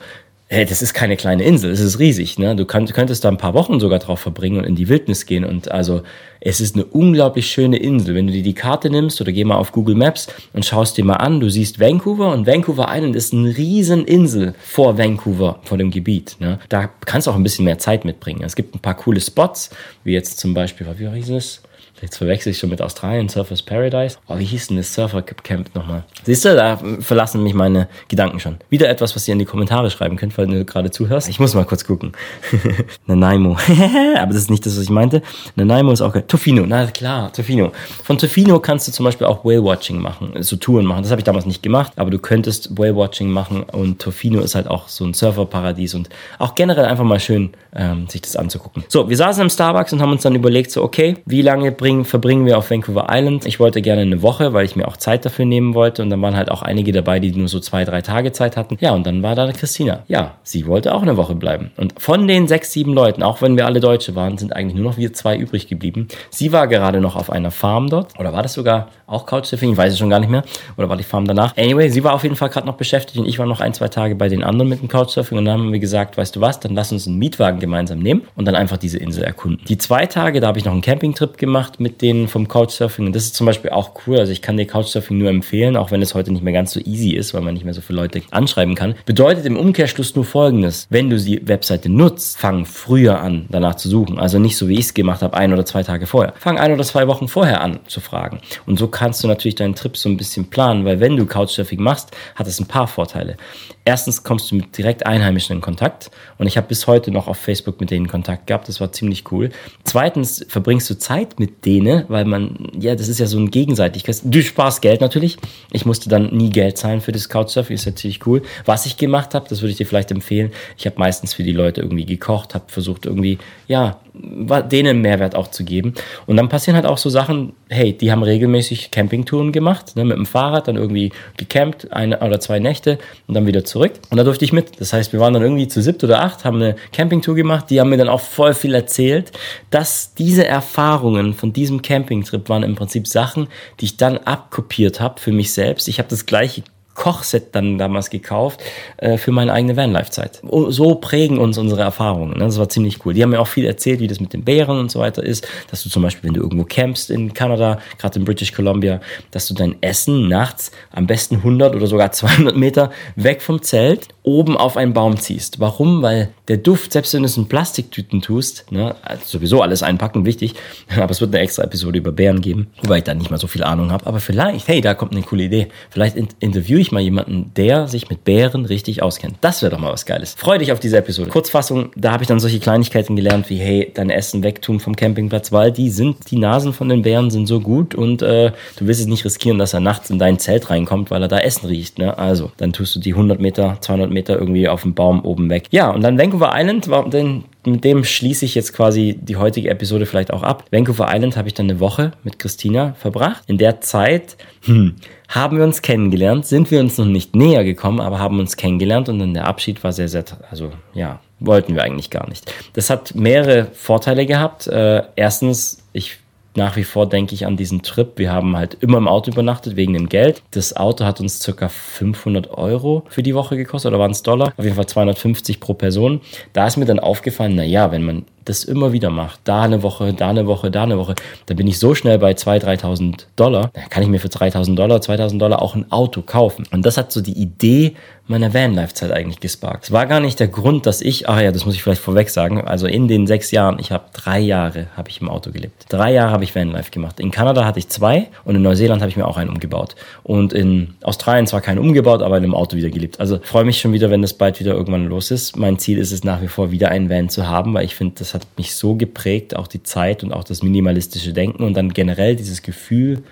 hey, 0.53 0.65
das 0.65 0.83
ist 0.83 0.93
keine 0.93 1.17
kleine 1.17 1.43
Insel, 1.43 1.72
es 1.72 1.79
ist 1.79 1.98
riesig. 1.98 2.38
Ne? 2.38 2.55
Du 2.55 2.65
könnt, 2.65 2.93
könntest 2.93 3.24
da 3.24 3.29
ein 3.29 3.38
paar 3.38 3.55
Wochen 3.55 3.79
sogar 3.79 3.98
drauf 3.98 4.19
verbringen 4.19 4.60
und 4.60 4.65
in 4.65 4.75
die 4.75 4.88
Wildnis 4.88 5.25
gehen. 5.25 5.43
Und 5.43 5.72
also 5.72 6.03
es 6.39 6.62
ist 6.62 6.75
eine 6.75 6.86
unglaublich 6.86 7.48
schöne 7.48 7.77
Insel. 7.77 8.13
Wenn 8.13 8.27
du 8.27 8.33
dir 8.33 8.43
die 8.43 8.53
Karte 8.53 8.89
nimmst 8.91 9.19
oder 9.19 9.31
geh 9.31 9.43
mal 9.43 9.55
auf 9.55 9.72
Google 9.72 9.95
Maps 9.95 10.27
und 10.53 10.63
schaust 10.63 10.98
dir 10.98 11.05
mal 11.05 11.15
an, 11.15 11.39
du 11.39 11.50
siehst 11.50 11.79
Vancouver 11.79 12.31
und 12.31 12.45
Vancouver 12.45 12.88
Island 12.89 13.15
ist 13.15 13.33
eine 13.33 13.57
riesen 13.57 14.05
Insel 14.05 14.53
vor 14.60 14.98
Vancouver, 14.98 15.60
vor 15.63 15.79
dem 15.79 15.89
Gebiet. 15.89 16.36
Ne? 16.39 16.60
Da 16.69 16.89
kannst 17.05 17.25
du 17.25 17.31
auch 17.31 17.36
ein 17.36 17.43
bisschen 17.43 17.65
mehr 17.65 17.79
Zeit 17.79 18.05
mitbringen. 18.05 18.43
Es 18.43 18.55
gibt 18.55 18.75
ein 18.75 18.79
paar 18.79 18.95
coole 18.95 19.22
Spots, 19.22 19.72
wie 20.03 20.13
jetzt 20.13 20.39
zum 20.39 20.53
Beispiel, 20.53 20.86
wie 20.98 21.10
hieß 21.10 21.29
es? 21.31 21.62
Jetzt 22.02 22.18
verwechsel 22.18 22.52
ich 22.52 22.58
schon 22.58 22.70
mit 22.70 22.82
Australien, 22.82 23.30
Surfers 23.30 23.62
Paradise. 23.62 24.18
Oh, 24.28 24.38
wie 24.38 24.44
hieß 24.44 24.68
denn 24.68 24.78
das 24.78 24.94
Surfer 24.94 25.22
Camp 25.22 25.74
nochmal? 25.76 26.04
Siehst 26.24 26.44
du, 26.44 26.56
da 26.56 26.78
verlassen 27.00 27.44
mich 27.44 27.54
meine 27.54 27.88
Gedanken 28.08 28.40
schon. 28.40 28.58
Wieder 28.70 28.90
etwas, 28.90 29.16
was 29.16 29.28
ihr 29.28 29.34
in 29.34 29.40
die 29.40 29.46
Kommentare 29.46 29.90
schreiben 29.90 30.18
könnt, 30.18 30.38
weil 30.38 30.48
du 30.48 30.66
gerade 30.66 30.92
zuhörst. 30.92 31.30
Ich 31.30 31.40
muss 31.40 31.54
mal 31.54 31.66
kurz 31.66 31.86
gucken. 31.86 32.14
Nanaimo. 33.06 33.58
Aber 34.18 34.34
das 34.34 34.44
ist 34.44 34.50
nicht 34.50 34.66
das, 34.66 34.76
was 34.76 34.84
ich 34.84 34.90
meinte. 34.90 35.22
Nanaimo 35.56 35.92
ist 35.92 36.02
auch 36.02 36.14
geil. 36.14 36.24
Tofino, 36.28 36.66
na 36.66 36.88
klar, 36.88 37.32
Tofino. 37.32 37.72
Von 38.04 38.18
Tofino 38.18 38.60
kannst 38.60 38.88
du 38.88 38.92
zum 38.92 39.06
Beispiel 39.06 39.28
auch 39.28 39.46
Whale-Watching 39.46 40.00
machen, 40.00 40.34
so 40.40 40.56
Touren 40.56 40.86
machen. 40.86 41.04
Das 41.04 41.12
habe 41.12 41.22
ich 41.22 41.26
damals 41.26 41.46
nicht 41.46 41.64
gemacht, 41.64 41.94
aber 41.96 42.10
du 42.10 42.20
könntest 42.20 42.78
Whale-Watching 42.78 43.30
machen 43.30 43.64
und 43.64 44.02
Tofino 44.02 44.42
ist 44.42 44.56
halt 44.56 44.68
auch 44.68 44.88
so 44.88 45.06
ein 45.06 45.14
Surferparadies 45.14 45.94
und 45.94 46.10
auch 46.40 46.56
generell 46.56 46.86
einfach 46.86 47.04
mal 47.04 47.20
schön, 47.20 47.52
ähm, 47.76 48.08
sich 48.10 48.22
das 48.22 48.36
anzugucken. 48.36 48.84
So, 48.88 49.10
wir 49.10 49.18
saßen 49.18 49.42
im 49.42 49.50
Starbucks 49.50 49.94
und 49.94 50.02
haben 50.02 50.12
uns 50.12 50.24
dann 50.24 50.36
überlegt, 50.36 50.72
so, 50.72 50.84
okay, 50.84 51.18
wie 51.26 51.42
lange 51.42 51.72
verbringen, 51.84 52.06
verbringen 52.06 52.46
wir 52.46 52.58
auf 52.58 52.72
Vancouver 52.72 53.08
Island. 53.10 53.46
Ich 53.46 53.60
wollte 53.60 53.82
gerne 53.82 54.04
eine 54.04 54.22
Woche, 54.22 54.54
weil 54.54 54.63
ich 54.63 54.78
mir 54.78 54.88
auch 54.88 54.96
Zeit 54.96 55.25
dafür 55.25 55.44
nehmen 55.44 55.74
wollte. 55.74 56.02
Und 56.02 56.10
dann 56.10 56.22
waren 56.22 56.38
halt 56.38 56.50
auch 56.50 56.62
einige 56.62 56.94
dabei, 56.94 57.20
die 57.20 57.34
nur 57.34 57.50
so 57.50 57.60
zwei, 57.60 57.84
drei 57.84 58.02
Tage 58.02 58.32
Zeit 58.32 58.56
hatten. 58.56 58.78
Ja, 58.80 58.92
und 58.92 59.06
dann 59.06 59.22
war 59.22 59.36
da 59.36 59.52
Christina. 59.52 60.04
Ja, 60.08 60.36
sie 60.44 60.66
wollte 60.66 60.96
auch 60.96 61.02
eine 61.02 61.18
Woche 61.18 61.36
bleiben. 61.36 61.72
Und 61.75 62.02
von 62.02 62.25
den 62.25 62.48
sechs, 62.48 62.72
sieben 62.72 62.94
Leuten, 62.94 63.22
auch 63.22 63.42
wenn 63.42 63.58
wir 63.58 63.66
alle 63.66 63.82
Deutsche 63.82 64.16
waren, 64.16 64.38
sind 64.38 64.56
eigentlich 64.56 64.75
nur 64.75 64.86
noch 64.92 64.98
wir 64.98 65.12
zwei 65.12 65.36
übrig 65.36 65.68
geblieben. 65.68 66.08
Sie 66.30 66.54
war 66.54 66.70
gerade 66.70 67.02
noch 67.02 67.18
auf 67.18 67.30
einer 67.30 67.52
Farm 67.52 67.90
dort. 67.90 68.18
Oder 68.18 68.32
war 68.32 68.44
das 68.44 68.54
sogar 68.54 68.88
auch 69.06 69.25
Couchsurfing? 69.25 69.74
Ich 69.74 69.78
weiß 69.78 69.92
es 69.92 70.00
schon 70.00 70.10
gar 70.10 70.22
nicht 70.22 70.30
mehr. 70.30 70.44
Oder 70.78 70.88
war 70.88 70.96
die 70.96 71.04
Farm 71.04 71.25
danach? 71.25 71.58
Anyway, 71.58 71.90
sie 71.90 72.06
war 72.06 72.13
auf 72.13 72.24
jeden 72.24 72.38
Fall 72.38 72.50
gerade 72.50 72.66
noch 72.66 72.78
beschäftigt 72.78 73.20
und 73.20 73.28
ich 73.28 73.40
war 73.40 73.46
noch 73.46 73.60
ein, 73.60 73.74
zwei 73.74 73.90
Tage 73.90 74.16
bei 74.16 74.30
den 74.30 74.42
anderen 74.42 74.70
mit 74.70 74.82
dem 74.82 74.88
Couchsurfing. 74.88 75.38
Und 75.38 75.46
dann 75.46 75.60
haben 75.60 75.74
wir 75.74 75.80
gesagt, 75.80 76.16
weißt 76.16 76.34
du 76.38 76.40
was, 76.40 76.62
dann 76.62 76.75
lass 76.75 76.94
uns 76.94 77.08
einen 77.08 77.18
Mietwagen 77.18 77.60
gemeinsam 77.60 78.00
nehmen 78.00 78.22
und 78.38 78.46
dann 78.46 78.56
einfach 78.56 78.78
diese 78.78 79.00
Insel 79.00 79.25
erkunden. 79.25 79.66
Die 79.68 79.78
zwei 79.78 80.06
Tage, 80.06 80.40
da 80.40 80.48
habe 80.48 80.60
ich 80.60 80.66
noch 80.66 80.72
einen 80.72 80.82
Campingtrip 80.82 81.38
gemacht 81.38 81.73
mit 81.80 82.01
denen 82.01 82.27
vom 82.27 82.48
Couchsurfing. 82.48 83.08
Und 83.08 83.15
das 83.15 83.24
ist 83.24 83.36
zum 83.36 83.46
Beispiel 83.46 83.72
auch 83.72 83.92
cool. 84.06 84.20
Also 84.20 84.32
ich 84.32 84.42
kann 84.42 84.58
dir 84.58 84.65
Couchsurfing 84.65 85.18
nur 85.18 85.30
empfehlen, 85.30 85.75
auch 85.77 85.92
wenn 85.92 86.01
es 86.01 86.13
heute 86.15 86.32
nicht 86.32 86.44
mehr 86.44 86.53
ganz 86.53 86.72
so 86.72 86.80
easy 86.80 87.12
ist, 87.12 87.34
weil 87.34 87.42
man 87.42 87.53
nicht 87.53 87.65
mehr 87.65 87.74
so 87.74 87.82
viele 87.82 88.00
Leute 88.00 88.22
anschreiben 88.32 88.75
kann. 88.75 88.96
Bedeutet 89.06 89.46
im 89.46 89.58
Umkehrschluss 89.58 90.15
nur 90.15 90.25
folgendes. 90.25 90.88
Wenn 90.89 91.10
du 91.10 91.18
die 91.18 91.48
Webseite 91.48 91.89
nutzt, 91.89 92.38
fang 92.38 92.65
früher 92.65 93.20
an, 93.20 93.46
danach 93.50 93.75
zu 93.75 93.89
suchen. 93.89 94.20
Also 94.20 94.39
nicht 94.39 94.58
so 94.58 94.68
wie 94.68 94.74
ich 94.74 94.86
es 94.86 94.94
gemacht 94.94 95.22
habe, 95.22 95.36
ein 95.36 95.53
oder 95.53 95.65
zwei 95.65 95.84
Tage 95.84 96.08
vorher. 96.08 96.34
Fang 96.38 96.58
ein 96.58 96.72
oder 96.72 96.84
zwei 96.84 97.08
Wochen 97.08 97.27
vorher 97.27 97.62
an 97.62 97.80
zu 97.88 98.01
fragen. 98.01 98.39
Und 98.65 98.80
so 98.80 98.88
kannst 98.88 99.24
du 99.24 99.27
natürlich 99.27 99.56
deinen 99.56 99.75
Trip 99.75 99.98
so 99.98 100.10
ein 100.10 100.18
bisschen 100.18 100.50
planen, 100.50 100.86
weil 100.86 101.00
wenn 101.00 101.18
du 101.18 101.25
Couchsurfing 101.25 101.82
machst, 101.82 102.12
hat 102.36 102.48
es 102.48 102.60
ein 102.60 102.68
paar 102.68 102.88
Vorteile. 102.88 103.38
Erstens 103.86 104.24
kommst 104.24 104.50
du 104.50 104.56
mit 104.56 104.78
direkt 104.78 105.06
Einheimischen 105.06 105.58
in 105.58 105.62
Kontakt. 105.62 106.10
Und 106.38 106.48
ich 106.48 106.56
habe 106.56 106.68
bis 106.68 106.88
heute 106.88 107.12
noch 107.12 107.27
auf 107.27 107.38
Facebook 107.38 107.81
mit 107.81 107.92
denen 107.92 108.07
Kontakt 108.07 108.48
gehabt. 108.48 108.70
Das 108.70 108.79
war 108.79 108.92
ziemlich 108.94 109.29
cool. 109.31 109.50
Zweitens 109.84 110.46
verbringst 110.48 110.90
du 110.90 110.98
Zeit 110.98 111.40
mit 111.40 111.66
denen, 111.66 112.05
weil 112.07 112.24
man, 112.24 112.70
ja, 112.79 112.96
das 112.96 113.10
ist 113.10 113.20
ja 113.20 113.25
so 113.25 113.38
ein 113.38 113.51
Gegenseitigkeit. 113.51 114.22
Du 114.24 114.42
sparst 114.42 114.81
Geld 114.81 115.01
natürlich. 115.01 115.38
Ich 115.72 115.86
musste 115.86 116.07
dann 116.07 116.34
nie 116.36 116.50
Geld 116.50 116.77
zahlen 116.77 117.01
für 117.01 117.12
das 117.12 117.27
Couchsurfing, 117.27 117.75
ist 117.75 117.86
ja 117.86 117.96
ziemlich 117.96 118.25
cool. 118.25 118.42
Was 118.66 118.86
ich 118.86 118.98
gemacht 118.98 119.34
habe, 119.34 119.50
das 119.50 119.62
würde 119.62 119.72
ich 119.72 119.77
dir 119.77 119.86
vielleicht 119.86 120.12
empfehlen. 120.12 120.51
Ich 120.77 120.86
habe 120.86 120.98
meistens 120.98 121.34
für 121.34 121.44
die 121.44 121.51
Leute 121.51 121.81
irgendwie 121.81 122.05
gekocht, 122.05 122.55
habe 122.55 122.66
versucht 122.68 123.05
irgendwie, 123.05 123.38
ja, 123.68 124.00
denen 124.14 125.02
Mehrwert 125.02 125.36
auch 125.36 125.48
zu 125.50 125.64
geben. 125.64 125.94
Und 126.28 126.38
dann 126.38 126.50
passieren 126.50 126.76
halt 126.76 126.86
auch 126.86 126.98
so 126.98 127.10
Sachen, 127.10 127.54
hey, 127.70 127.94
die 127.94 128.12
haben 128.12 128.22
regelmäßig 128.24 128.92
Campingtouren 128.92 129.52
gemacht, 129.52 129.96
ne, 129.96 130.06
mit 130.06 130.18
dem 130.18 130.26
Fahrrad, 130.26 130.68
dann 130.68 130.76
irgendwie 130.76 131.12
gecampt, 131.38 131.92
eine 131.92 132.20
oder 132.20 132.40
zwei 132.40 132.60
Nächte 132.60 133.00
und 133.28 133.34
dann 133.34 133.48
wieder 133.48 133.66
zurück. 133.66 133.94
Und 134.10 134.18
da 134.18 134.24
durfte 134.24 134.46
ich 134.46 134.54
mit. 134.54 134.80
Das 134.80 134.94
heißt, 134.94 135.14
wir 135.14 135.20
waren 135.20 135.34
dann 135.34 135.44
irgendwie 135.44 135.68
zu 135.68 135.82
siebt 135.82 136.04
oder 136.04 136.22
acht, 136.22 136.46
haben 136.46 136.58
eine 136.58 136.76
Campingtour 136.92 137.36
gemacht, 137.36 137.70
die 137.70 137.80
haben 137.80 137.90
mir 137.90 137.98
dann 137.98 138.10
auch 138.10 138.22
voll 138.22 138.54
viel 138.54 138.76
erzählt, 138.76 139.32
dass 139.72 140.14
diese 140.14 140.46
Erfahrungen 140.46 141.34
von 141.34 141.52
diesem 141.54 141.82
Campingtrip 141.82 142.50
waren 142.50 142.64
im 142.64 142.76
Prinzip 142.76 143.08
Sachen, 143.08 143.48
die 143.80 143.86
ich 143.86 143.98
dann 143.98 144.18
abkopiert 144.18 145.00
habe 145.00 145.20
für 145.20 145.32
mich 145.32 145.54
selbst. 145.54 145.88
Ich 145.88 145.98
habe 145.98 146.10
das 146.10 146.26
gleiche 146.26 146.64
Kochset 146.96 147.56
dann 147.56 147.77
damals 147.77 148.10
gekauft 148.10 148.62
äh, 148.98 149.18
für 149.18 149.32
meine 149.32 149.53
eigene 149.53 149.75
Vanlife-Zeit. 149.75 150.42
So 150.70 150.96
prägen 150.96 151.38
uns 151.40 151.58
unsere 151.58 151.82
Erfahrungen. 151.82 152.38
Ne? 152.38 152.46
Das 152.46 152.60
war 152.60 152.70
ziemlich 152.70 153.06
cool. 153.06 153.14
Die 153.14 153.24
haben 153.24 153.32
mir 153.32 153.42
auch 153.42 153.48
viel 153.48 153.66
erzählt, 153.66 154.00
wie 154.00 154.08
das 154.08 154.20
mit 154.20 154.34
den 154.34 154.44
Bären 154.44 154.79
und 154.79 154.92
so 154.92 155.00
weiter 155.00 155.24
ist. 155.24 155.48
Dass 155.72 155.84
du 155.84 155.90
zum 155.90 156.03
Beispiel, 156.03 156.27
wenn 156.27 156.36
du 156.36 156.42
irgendwo 156.42 156.66
campst 156.66 157.10
in 157.10 157.34
Kanada, 157.34 157.79
gerade 157.98 158.20
in 158.20 158.25
British 158.25 158.51
Columbia, 158.53 159.01
dass 159.32 159.48
du 159.48 159.53
dein 159.53 159.75
Essen 159.82 160.27
nachts 160.27 160.72
am 160.92 161.08
besten 161.08 161.38
100 161.38 161.75
oder 161.75 161.88
sogar 161.88 162.12
200 162.12 162.56
Meter 162.56 162.92
weg 163.16 163.42
vom 163.42 163.62
Zelt 163.62 164.08
oben 164.24 164.56
auf 164.56 164.77
einen 164.77 164.94
Baum 164.94 165.18
ziehst. 165.18 165.60
Warum? 165.60 166.01
Weil 166.01 166.29
der 166.48 166.58
Duft, 166.58 166.94
selbst 166.94 167.14
wenn 167.14 167.24
du 167.24 167.27
es 167.27 167.38
in 167.38 167.48
Plastiktüten 167.48 168.22
tust, 168.22 168.72
ne, 168.72 168.96
also 169.01 169.24
sowieso 169.25 169.62
alles 169.62 169.84
einpacken, 169.84 170.25
wichtig, 170.25 170.56
aber 170.96 171.12
es 171.12 171.22
wird 171.22 171.34
eine 171.34 171.44
extra 171.44 171.64
Episode 171.64 171.98
über 171.98 172.12
Bären 172.12 172.42
geben, 172.42 172.68
wobei 172.82 173.00
ich 173.00 173.03
da 173.03 173.14
nicht 173.14 173.32
mal 173.32 173.38
so 173.38 173.48
viel 173.48 173.64
Ahnung 173.64 173.92
habe. 173.92 174.06
Aber 174.06 174.20
vielleicht, 174.20 174.68
hey, 174.68 174.82
da 174.82 174.94
kommt 174.94 175.12
eine 175.12 175.22
coole 175.22 175.44
Idee. 175.44 175.68
Vielleicht 175.90 176.16
interviewe 176.16 176.82
ich 176.83 176.91
mal 176.91 177.01
jemanden, 177.01 177.51
der 177.55 177.87
sich 177.87 178.09
mit 178.09 178.24
Bären 178.24 178.65
richtig 178.65 179.01
auskennt. 179.01 179.37
Das 179.41 179.61
wäre 179.61 179.72
doch 179.72 179.79
mal 179.79 179.91
was 179.91 180.05
Geiles. 180.05 180.35
Freu 180.37 180.57
dich 180.57 180.72
auf 180.72 180.79
diese 180.79 180.98
Episode. 180.98 181.29
Kurzfassung, 181.29 181.91
da 181.96 182.11
habe 182.11 182.24
ich 182.24 182.27
dann 182.27 182.39
solche 182.39 182.59
Kleinigkeiten 182.59 183.15
gelernt 183.15 183.50
wie, 183.50 183.57
hey, 183.57 183.91
dein 183.93 184.09
Essen 184.09 184.43
wegtun 184.43 184.79
vom 184.79 184.96
Campingplatz, 184.96 185.51
weil 185.51 185.72
die 185.72 185.89
sind, 185.89 186.29
die 186.31 186.37
Nasen 186.37 186.74
von 186.74 186.89
den 186.89 187.01
Bären 187.01 187.31
sind 187.31 187.48
so 187.48 187.59
gut 187.59 187.96
und 187.96 188.22
äh, 188.22 188.51
du 188.77 188.87
willst 188.87 189.01
es 189.01 189.07
nicht 189.07 189.25
riskieren, 189.25 189.57
dass 189.57 189.74
er 189.74 189.79
nachts 189.79 190.09
in 190.09 190.19
dein 190.19 190.39
Zelt 190.39 190.69
reinkommt, 190.69 191.11
weil 191.11 191.22
er 191.22 191.27
da 191.27 191.39
Essen 191.39 191.67
riecht. 191.67 191.98
Ne? 191.98 192.17
Also, 192.17 192.51
dann 192.57 192.74
tust 192.74 192.96
du 192.96 193.00
die 193.00 193.13
100 193.13 193.39
Meter, 193.39 193.77
200 193.81 194.11
Meter 194.11 194.37
irgendwie 194.37 194.67
auf 194.67 194.83
dem 194.83 194.93
Baum 194.93 195.25
oben 195.25 195.50
weg. 195.50 195.67
Ja, 195.72 195.89
und 195.89 196.01
dann 196.01 196.17
Vancouver 196.17 196.51
Island, 196.55 196.87
war, 196.89 197.09
denn 197.09 197.46
mit 197.65 197.83
dem 197.83 198.03
schließe 198.03 198.46
ich 198.46 198.55
jetzt 198.55 198.74
quasi 198.74 199.17
die 199.19 199.37
heutige 199.37 199.69
Episode 199.69 200.05
vielleicht 200.05 200.31
auch 200.31 200.43
ab. 200.43 200.65
Vancouver 200.72 201.07
Island 201.09 201.37
habe 201.37 201.48
ich 201.48 201.53
dann 201.53 201.69
eine 201.69 201.79
Woche 201.79 202.11
mit 202.24 202.39
Christina 202.39 202.93
verbracht. 202.93 203.43
In 203.48 203.57
der 203.57 203.81
Zeit 203.81 204.37
hm, 204.65 204.96
haben 205.33 205.57
wir 205.57 205.63
uns 205.63 205.81
kennengelernt, 205.81 206.46
sind 206.46 206.69
wir 206.69 206.79
uns 206.79 206.98
noch 206.98 207.05
nicht 207.05 207.35
näher 207.35 207.63
gekommen, 207.63 208.00
aber 208.00 208.19
haben 208.19 208.39
uns 208.39 208.55
kennengelernt 208.55 209.09
und 209.09 209.17
dann 209.17 209.33
der 209.33 209.48
Abschied 209.48 209.83
war 209.83 209.91
sehr, 209.91 210.07
sehr, 210.07 210.24
also 210.51 210.72
ja, 210.93 211.19
wollten 211.39 211.74
wir 211.74 211.83
eigentlich 211.83 212.11
gar 212.11 212.29
nicht. 212.29 212.53
Das 212.74 212.89
hat 212.91 213.15
mehrere 213.15 213.67
Vorteile 213.74 214.27
gehabt. 214.27 214.67
Äh, 214.67 215.03
erstens, 215.15 215.79
ich 215.91 216.19
nach 216.55 216.75
wie 216.75 216.83
vor 216.83 217.09
denke 217.09 217.33
ich 217.33 217.48
an 217.48 217.57
diesen 217.57 217.81
Trip. 217.81 218.11
Wir 218.17 218.31
haben 218.31 218.55
halt 218.55 218.77
immer 218.79 219.00
im 219.00 219.07
Auto 219.07 219.31
übernachtet 219.31 219.75
wegen 219.75 219.93
dem 219.93 220.07
Geld. 220.07 220.43
Das 220.51 220.75
Auto 220.75 221.03
hat 221.03 221.19
uns 221.19 221.39
circa 221.39 221.67
500 221.67 222.51
Euro 222.51 223.03
für 223.09 223.24
die 223.24 223.33
Woche 223.33 223.57
gekostet 223.57 223.89
oder 223.89 224.00
waren 224.00 224.11
es 224.11 224.22
Dollar? 224.22 224.53
Auf 224.55 224.63
jeden 224.63 224.75
Fall 224.75 224.85
250 224.85 225.59
pro 225.59 225.74
Person. 225.74 226.22
Da 226.53 226.67
ist 226.67 226.77
mir 226.77 226.85
dann 226.85 227.00
aufgefallen, 227.00 227.55
na 227.55 227.63
ja, 227.63 227.91
wenn 227.91 228.03
man 228.03 228.25
das 228.46 228.64
immer 228.64 228.92
wieder 228.92 229.10
mache, 229.10 229.38
da 229.44 229.64
eine 229.64 229.84
Woche, 229.84 230.14
da 230.14 230.29
eine 230.29 230.48
Woche, 230.48 230.72
da 230.72 230.84
eine 230.84 230.98
Woche, 230.98 231.16
dann 231.46 231.58
bin 231.58 231.68
ich 231.68 231.79
so 231.79 231.96
schnell 231.96 232.20
bei 232.20 232.32
2.000, 232.32 232.82
3.000 232.82 233.25
Dollar, 233.36 233.72
dann 233.74 233.90
kann 233.90 234.03
ich 234.03 234.10
mir 234.10 234.20
für 234.20 234.27
3.000 234.27 234.75
Dollar, 234.75 234.98
2.000 234.98 235.38
Dollar 235.38 235.62
auch 235.62 235.75
ein 235.75 235.92
Auto 235.92 236.22
kaufen. 236.22 236.66
Und 236.72 236.86
das 236.86 236.98
hat 236.98 237.12
so 237.12 237.22
die 237.22 237.34
Idee 237.34 237.96
meiner 238.27 238.53
Van-Life-Zeit 238.53 239.12
eigentlich 239.12 239.42
gesparkt. 239.42 239.86
Es 239.86 239.92
war 239.92 240.06
gar 240.06 240.22
nicht 240.22 240.40
der 240.40 240.48
Grund, 240.48 240.86
dass 240.86 241.01
ich, 241.01 241.27
ach 241.27 241.42
ja, 241.42 241.51
das 241.51 241.66
muss 241.66 241.75
ich 241.75 241.84
vielleicht 241.84 242.01
vorweg 242.01 242.29
sagen, 242.29 242.62
also 242.62 242.88
in 242.88 243.10
den 243.10 243.27
sechs 243.27 243.51
Jahren, 243.51 243.79
ich 243.79 243.92
habe 243.92 244.06
drei 244.14 244.40
Jahre 244.40 244.88
habe 244.96 245.10
ich 245.10 245.20
im 245.20 245.29
Auto 245.29 245.51
gelebt. 245.51 245.86
Drei 245.90 246.14
Jahre 246.14 246.32
habe 246.32 246.46
ich 246.46 246.56
Van-Life 246.56 246.92
gemacht. 246.92 247.20
In 247.20 247.32
Kanada 247.32 247.66
hatte 247.66 247.79
ich 247.79 247.90
zwei 247.90 248.29
und 248.46 248.56
in 248.56 248.62
Neuseeland 248.62 249.01
habe 249.01 249.10
ich 249.10 249.18
mir 249.18 249.27
auch 249.27 249.36
einen 249.36 249.50
umgebaut. 249.50 249.96
Und 250.24 250.53
in 250.53 250.96
Australien 251.03 251.48
zwar 251.48 251.60
keinen 251.60 251.79
umgebaut, 251.79 252.22
aber 252.22 252.38
in 252.38 252.44
einem 252.44 252.56
Auto 252.56 252.77
wieder 252.77 252.90
gelebt. 252.90 253.20
Also 253.20 253.40
freue 253.44 253.66
mich 253.66 253.82
schon 253.82 253.92
wieder, 253.92 254.10
wenn 254.10 254.22
das 254.22 254.34
bald 254.34 254.60
wieder 254.60 254.74
irgendwann 254.74 255.08
los 255.08 255.29
ist. 255.29 255.58
Mein 255.58 255.77
Ziel 255.77 255.98
ist 255.98 256.14
es 256.14 256.24
nach 256.24 256.42
wie 256.42 256.48
vor, 256.48 256.72
wieder 256.72 256.90
einen 256.90 257.10
Van 257.10 257.27
zu 257.27 257.48
haben, 257.48 257.74
weil 257.74 257.84
ich 257.84 257.96
finde, 257.96 258.16
das 258.20 258.32
hat 258.33 258.48
mich 258.57 258.75
so 258.75 258.96
geprägt, 258.96 259.55
auch 259.55 259.67
die 259.67 259.83
Zeit 259.83 260.24
und 260.24 260.33
auch 260.33 260.43
das 260.43 260.63
minimalistische 260.63 261.33
Denken 261.33 261.63
und 261.63 261.75
dann 261.75 261.93
generell 261.93 262.35
dieses 262.35 262.61
Gefühl, 262.61 263.24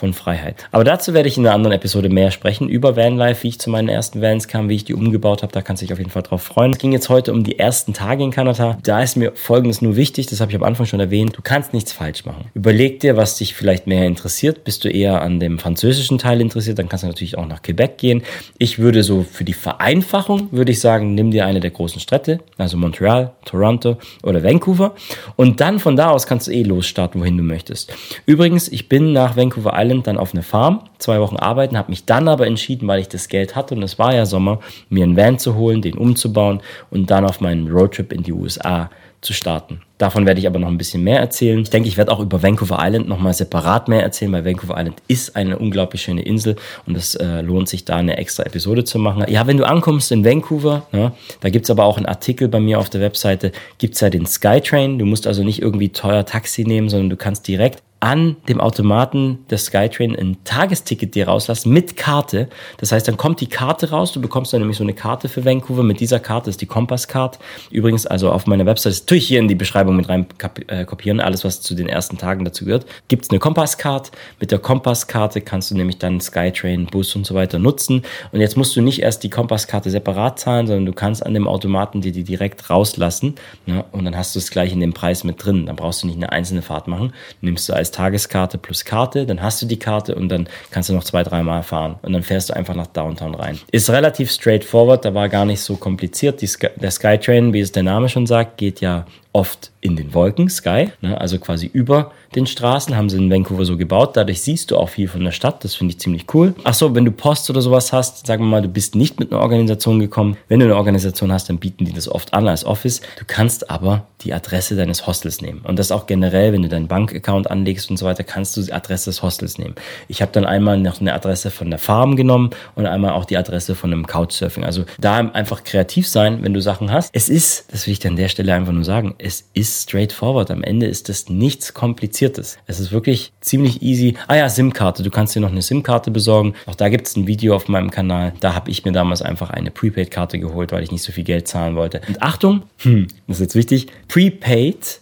von 0.00 0.14
Freiheit. 0.14 0.66
Aber 0.72 0.82
dazu 0.82 1.14
werde 1.14 1.28
ich 1.28 1.36
in 1.36 1.46
einer 1.46 1.54
anderen 1.54 1.74
Episode 1.76 2.08
mehr 2.08 2.30
sprechen 2.30 2.68
über 2.68 2.96
Vanlife, 2.96 3.44
wie 3.44 3.48
ich 3.48 3.60
zu 3.60 3.70
meinen 3.70 3.88
ersten 3.88 4.22
Vans 4.22 4.48
kam, 4.48 4.68
wie 4.68 4.74
ich 4.74 4.84
die 4.84 4.94
umgebaut 4.94 5.42
habe. 5.42 5.52
Da 5.52 5.60
kannst 5.62 5.82
du 5.82 5.86
dich 5.86 5.92
auf 5.92 5.98
jeden 5.98 6.10
Fall 6.10 6.22
drauf 6.22 6.42
freuen. 6.42 6.72
Es 6.72 6.78
ging 6.78 6.92
jetzt 6.92 7.08
heute 7.08 7.32
um 7.32 7.44
die 7.44 7.58
ersten 7.58 7.92
Tage 7.92 8.24
in 8.24 8.30
Kanada. 8.30 8.78
Da 8.82 9.02
ist 9.02 9.16
mir 9.16 9.32
Folgendes 9.34 9.82
nur 9.82 9.96
wichtig, 9.96 10.26
das 10.26 10.40
habe 10.40 10.50
ich 10.50 10.56
am 10.56 10.62
Anfang 10.62 10.86
schon 10.86 11.00
erwähnt. 11.00 11.36
Du 11.36 11.42
kannst 11.42 11.74
nichts 11.74 11.92
falsch 11.92 12.24
machen. 12.24 12.46
Überleg 12.54 13.00
dir, 13.00 13.16
was 13.16 13.36
dich 13.36 13.54
vielleicht 13.54 13.86
mehr 13.86 14.06
interessiert. 14.06 14.64
Bist 14.64 14.84
du 14.84 14.88
eher 14.88 15.20
an 15.20 15.38
dem 15.38 15.58
französischen 15.58 16.16
Teil 16.16 16.40
interessiert, 16.40 16.78
dann 16.78 16.88
kannst 16.88 17.04
du 17.04 17.08
natürlich 17.08 17.36
auch 17.36 17.46
nach 17.46 17.62
Quebec 17.62 17.98
gehen. 17.98 18.22
Ich 18.58 18.78
würde 18.78 19.02
so 19.02 19.22
für 19.30 19.44
die 19.44 19.52
Vereinfachung, 19.52 20.48
würde 20.50 20.72
ich 20.72 20.80
sagen, 20.80 21.14
nimm 21.14 21.30
dir 21.30 21.44
eine 21.44 21.60
der 21.60 21.70
großen 21.70 22.00
Städte, 22.00 22.40
also 22.56 22.78
Montreal, 22.78 23.32
Toronto 23.44 23.98
oder 24.22 24.42
Vancouver. 24.42 24.94
Und 25.36 25.60
dann 25.60 25.78
von 25.78 25.96
da 25.96 26.10
aus 26.10 26.26
kannst 26.26 26.46
du 26.46 26.52
eh 26.52 26.62
losstarten, 26.62 27.20
wohin 27.20 27.36
du 27.36 27.42
möchtest. 27.42 27.92
Übrigens, 28.24 28.68
ich 28.68 28.88
bin 28.88 29.12
nach 29.12 29.36
Vancouver 29.36 29.72
Island 29.74 29.89
dann 29.98 30.18
auf 30.18 30.32
eine 30.32 30.42
Farm, 30.42 30.84
zwei 30.98 31.20
Wochen 31.20 31.36
arbeiten, 31.36 31.76
habe 31.76 31.90
mich 31.90 32.04
dann 32.04 32.28
aber 32.28 32.46
entschieden, 32.46 32.88
weil 32.88 33.00
ich 33.00 33.08
das 33.08 33.28
Geld 33.28 33.56
hatte 33.56 33.74
und 33.74 33.82
es 33.82 33.98
war 33.98 34.14
ja 34.14 34.26
Sommer, 34.26 34.60
mir 34.88 35.04
einen 35.04 35.16
Van 35.16 35.38
zu 35.38 35.54
holen, 35.56 35.82
den 35.82 35.98
umzubauen 35.98 36.60
und 36.90 37.10
dann 37.10 37.24
auf 37.24 37.40
meinen 37.40 37.68
Roadtrip 37.68 38.12
in 38.12 38.22
die 38.22 38.32
USA 38.32 38.90
zu 39.20 39.34
starten. 39.34 39.82
Davon 39.98 40.24
werde 40.24 40.40
ich 40.40 40.46
aber 40.46 40.58
noch 40.58 40.68
ein 40.68 40.78
bisschen 40.78 41.04
mehr 41.04 41.20
erzählen. 41.20 41.60
Ich 41.60 41.68
denke, 41.68 41.86
ich 41.86 41.98
werde 41.98 42.10
auch 42.10 42.20
über 42.20 42.42
Vancouver 42.42 42.78
Island 42.80 43.06
nochmal 43.06 43.34
separat 43.34 43.86
mehr 43.86 44.02
erzählen, 44.02 44.32
weil 44.32 44.46
Vancouver 44.46 44.78
Island 44.78 45.02
ist 45.08 45.36
eine 45.36 45.58
unglaublich 45.58 46.00
schöne 46.00 46.22
Insel 46.22 46.56
und 46.86 46.96
es 46.96 47.16
äh, 47.16 47.42
lohnt 47.42 47.68
sich 47.68 47.84
da 47.84 47.96
eine 47.96 48.16
extra 48.16 48.44
Episode 48.44 48.84
zu 48.84 48.98
machen. 48.98 49.26
Ja, 49.28 49.46
wenn 49.46 49.58
du 49.58 49.64
ankommst 49.64 50.10
in 50.10 50.24
Vancouver, 50.24 50.86
ne, 50.92 51.12
da 51.40 51.50
gibt's 51.50 51.68
aber 51.68 51.84
auch 51.84 51.98
einen 51.98 52.06
Artikel 52.06 52.48
bei 52.48 52.60
mir 52.60 52.78
auf 52.78 52.88
der 52.88 53.02
Webseite, 53.02 53.52
gibt's 53.76 54.00
ja 54.00 54.08
den 54.08 54.24
Skytrain. 54.24 54.98
Du 54.98 55.04
musst 55.04 55.26
also 55.26 55.44
nicht 55.44 55.60
irgendwie 55.60 55.90
teuer 55.90 56.24
Taxi 56.24 56.64
nehmen, 56.64 56.88
sondern 56.88 57.10
du 57.10 57.16
kannst 57.16 57.46
direkt 57.46 57.82
an 58.00 58.36
dem 58.48 58.60
Automaten 58.60 59.44
der 59.50 59.58
Skytrain 59.58 60.16
ein 60.16 60.38
Tagesticket 60.44 61.14
dir 61.14 61.28
rauslassen 61.28 61.70
mit 61.70 61.96
Karte. 61.98 62.48
Das 62.78 62.92
heißt, 62.92 63.06
dann 63.06 63.18
kommt 63.18 63.42
die 63.42 63.46
Karte 63.46 63.90
raus. 63.90 64.12
Du 64.12 64.22
bekommst 64.22 64.54
dann 64.54 64.60
nämlich 64.60 64.78
so 64.78 64.84
eine 64.84 64.94
Karte 64.94 65.28
für 65.28 65.44
Vancouver. 65.44 65.82
Mit 65.82 66.00
dieser 66.00 66.18
Karte 66.18 66.48
ist 66.48 66.62
die 66.62 66.66
Kompass-Card. 66.66 67.38
Übrigens, 67.70 68.06
also 68.06 68.32
auf 68.32 68.46
meiner 68.46 68.64
Website, 68.64 68.92
das 68.92 69.04
tue 69.04 69.18
ich 69.18 69.28
hier 69.28 69.38
in 69.38 69.48
die 69.48 69.54
Beschreibung 69.54 69.96
mit 69.96 70.08
rein 70.08 70.26
äh, 70.68 70.86
kopieren, 70.86 71.20
alles, 71.20 71.44
was 71.44 71.60
zu 71.60 71.74
den 71.74 71.88
ersten 71.88 72.16
Tagen 72.16 72.44
dazu 72.46 72.64
gehört. 72.64 72.86
Gibt 73.08 73.24
es 73.24 73.30
eine 73.30 73.38
Kompass-Card. 73.38 74.10
Mit 74.40 74.50
der 74.50 74.60
Kompass-Karte 74.60 75.42
kannst 75.42 75.70
du 75.70 75.74
nämlich 75.76 75.98
dann 75.98 76.22
Skytrain, 76.22 76.86
Bus 76.86 77.14
und 77.14 77.26
so 77.26 77.34
weiter 77.34 77.58
nutzen. 77.58 78.02
Und 78.32 78.40
jetzt 78.40 78.56
musst 78.56 78.74
du 78.76 78.80
nicht 78.80 79.02
erst 79.02 79.24
die 79.24 79.30
Kompass-Karte 79.30 79.90
separat 79.90 80.38
zahlen, 80.38 80.66
sondern 80.66 80.86
du 80.86 80.94
kannst 80.94 81.24
an 81.24 81.34
dem 81.34 81.46
Automaten 81.46 82.00
dir 82.00 82.12
die 82.12 82.24
direkt 82.24 82.70
rauslassen. 82.70 83.34
Ne? 83.66 83.84
Und 83.92 84.06
dann 84.06 84.16
hast 84.16 84.34
du 84.34 84.38
es 84.38 84.50
gleich 84.50 84.72
in 84.72 84.80
dem 84.80 84.94
Preis 84.94 85.22
mit 85.22 85.44
drin. 85.44 85.66
Dann 85.66 85.76
brauchst 85.76 86.02
du 86.02 86.06
nicht 86.06 86.16
eine 86.16 86.32
einzelne 86.32 86.62
Fahrt 86.62 86.88
machen. 86.88 87.12
Nimmst 87.42 87.68
du 87.68 87.74
als 87.74 87.89
als 87.90 87.96
Tageskarte 87.96 88.58
plus 88.58 88.84
Karte, 88.84 89.26
dann 89.26 89.42
hast 89.42 89.60
du 89.62 89.66
die 89.66 89.78
Karte 89.78 90.14
und 90.14 90.28
dann 90.28 90.48
kannst 90.70 90.88
du 90.88 90.94
noch 90.94 91.04
zwei, 91.04 91.22
dreimal 91.22 91.62
fahren 91.62 91.96
und 92.02 92.12
dann 92.12 92.22
fährst 92.22 92.50
du 92.50 92.56
einfach 92.56 92.74
nach 92.74 92.86
Downtown 92.86 93.34
rein. 93.34 93.58
Ist 93.72 93.90
relativ 93.90 94.30
straightforward, 94.30 95.04
da 95.04 95.14
war 95.14 95.28
gar 95.28 95.44
nicht 95.44 95.60
so 95.60 95.76
kompliziert. 95.76 96.40
Sky, 96.40 96.68
der 96.76 96.90
Skytrain, 96.90 97.52
wie 97.52 97.60
es 97.60 97.72
der 97.72 97.82
Name 97.82 98.08
schon 98.08 98.26
sagt, 98.26 98.58
geht 98.58 98.80
ja 98.80 99.06
oft 99.32 99.70
in 99.80 99.96
den 99.96 100.12
Wolken, 100.12 100.48
Sky, 100.48 100.90
ne, 101.00 101.18
also 101.20 101.38
quasi 101.38 101.66
über 101.72 102.10
den 102.34 102.46
Straßen, 102.46 102.96
haben 102.96 103.08
sie 103.08 103.16
in 103.16 103.30
Vancouver 103.30 103.64
so 103.64 103.76
gebaut. 103.76 104.16
Dadurch 104.16 104.42
siehst 104.42 104.70
du 104.70 104.76
auch 104.76 104.88
viel 104.88 105.08
von 105.08 105.24
der 105.24 105.30
Stadt, 105.30 105.64
das 105.64 105.74
finde 105.74 105.92
ich 105.92 106.00
ziemlich 106.00 106.26
cool. 106.34 106.54
Ach 106.64 106.74
so, 106.74 106.94
wenn 106.94 107.04
du 107.04 107.12
Post 107.12 107.48
oder 107.48 107.62
sowas 107.62 107.92
hast, 107.92 108.26
sagen 108.26 108.44
wir 108.44 108.48
mal, 108.48 108.62
du 108.62 108.68
bist 108.68 108.94
nicht 108.94 109.20
mit 109.20 109.32
einer 109.32 109.40
Organisation 109.40 110.00
gekommen. 110.00 110.36
Wenn 110.48 110.60
du 110.60 110.66
eine 110.66 110.76
Organisation 110.76 111.32
hast, 111.32 111.48
dann 111.48 111.58
bieten 111.58 111.84
die 111.84 111.92
das 111.92 112.08
oft 112.08 112.34
an 112.34 112.48
als 112.48 112.64
Office. 112.64 113.00
Du 113.18 113.24
kannst 113.26 113.70
aber 113.70 114.06
die 114.22 114.34
Adresse 114.34 114.76
deines 114.76 115.06
Hostels 115.06 115.40
nehmen. 115.40 115.62
Und 115.64 115.78
das 115.78 115.92
auch 115.92 116.06
generell, 116.06 116.52
wenn 116.52 116.62
du 116.62 116.68
deinen 116.68 116.88
Bankaccount 116.88 117.50
anlegst 117.50 117.79
und 117.88 117.96
so 117.96 118.04
weiter, 118.04 118.24
kannst 118.24 118.56
du 118.56 118.62
die 118.62 118.72
Adresse 118.72 119.10
des 119.10 119.22
Hostels 119.22 119.58
nehmen. 119.58 119.74
Ich 120.08 120.20
habe 120.20 120.32
dann 120.32 120.44
einmal 120.44 120.78
noch 120.78 121.00
eine 121.00 121.14
Adresse 121.14 121.50
von 121.50 121.70
der 121.70 121.78
Farm 121.78 122.16
genommen 122.16 122.50
und 122.74 122.86
einmal 122.86 123.12
auch 123.12 123.24
die 123.24 123.36
Adresse 123.36 123.74
von 123.74 123.92
einem 123.92 124.06
Couchsurfing. 124.06 124.64
Also 124.64 124.84
da 124.98 125.16
einfach 125.16 125.64
kreativ 125.64 126.08
sein, 126.08 126.42
wenn 126.42 126.52
du 126.52 126.60
Sachen 126.60 126.90
hast. 126.92 127.10
Es 127.14 127.28
ist, 127.28 127.72
das 127.72 127.86
will 127.86 127.92
ich 127.92 128.00
dir 128.00 128.08
an 128.08 128.16
der 128.16 128.28
Stelle 128.28 128.52
einfach 128.54 128.72
nur 128.72 128.84
sagen, 128.84 129.14
es 129.18 129.48
ist 129.54 129.84
straightforward. 129.84 130.50
Am 130.50 130.62
Ende 130.62 130.86
ist 130.86 131.08
das 131.08 131.28
nichts 131.28 131.74
Kompliziertes. 131.74 132.58
Es 132.66 132.80
ist 132.80 132.92
wirklich 132.92 133.32
ziemlich 133.40 133.82
easy. 133.82 134.16
Ah 134.26 134.36
ja, 134.36 134.48
SIM-Karte. 134.48 135.02
Du 135.02 135.10
kannst 135.10 135.34
dir 135.34 135.40
noch 135.40 135.50
eine 135.50 135.62
SIM-Karte 135.62 136.10
besorgen. 136.10 136.54
Auch 136.66 136.74
da 136.74 136.88
gibt 136.88 137.06
es 137.06 137.16
ein 137.16 137.26
Video 137.26 137.54
auf 137.54 137.68
meinem 137.68 137.90
Kanal. 137.90 138.32
Da 138.40 138.54
habe 138.54 138.70
ich 138.70 138.84
mir 138.84 138.92
damals 138.92 139.22
einfach 139.22 139.50
eine 139.50 139.70
Prepaid-Karte 139.70 140.38
geholt, 140.38 140.72
weil 140.72 140.82
ich 140.82 140.90
nicht 140.90 141.02
so 141.02 141.12
viel 141.12 141.24
Geld 141.24 141.48
zahlen 141.48 141.76
wollte. 141.76 142.00
Und 142.08 142.22
Achtung, 142.22 142.62
hm, 142.78 143.08
das 143.26 143.36
ist 143.36 143.42
jetzt 143.42 143.54
wichtig, 143.54 143.86
Prepaid 144.08 144.99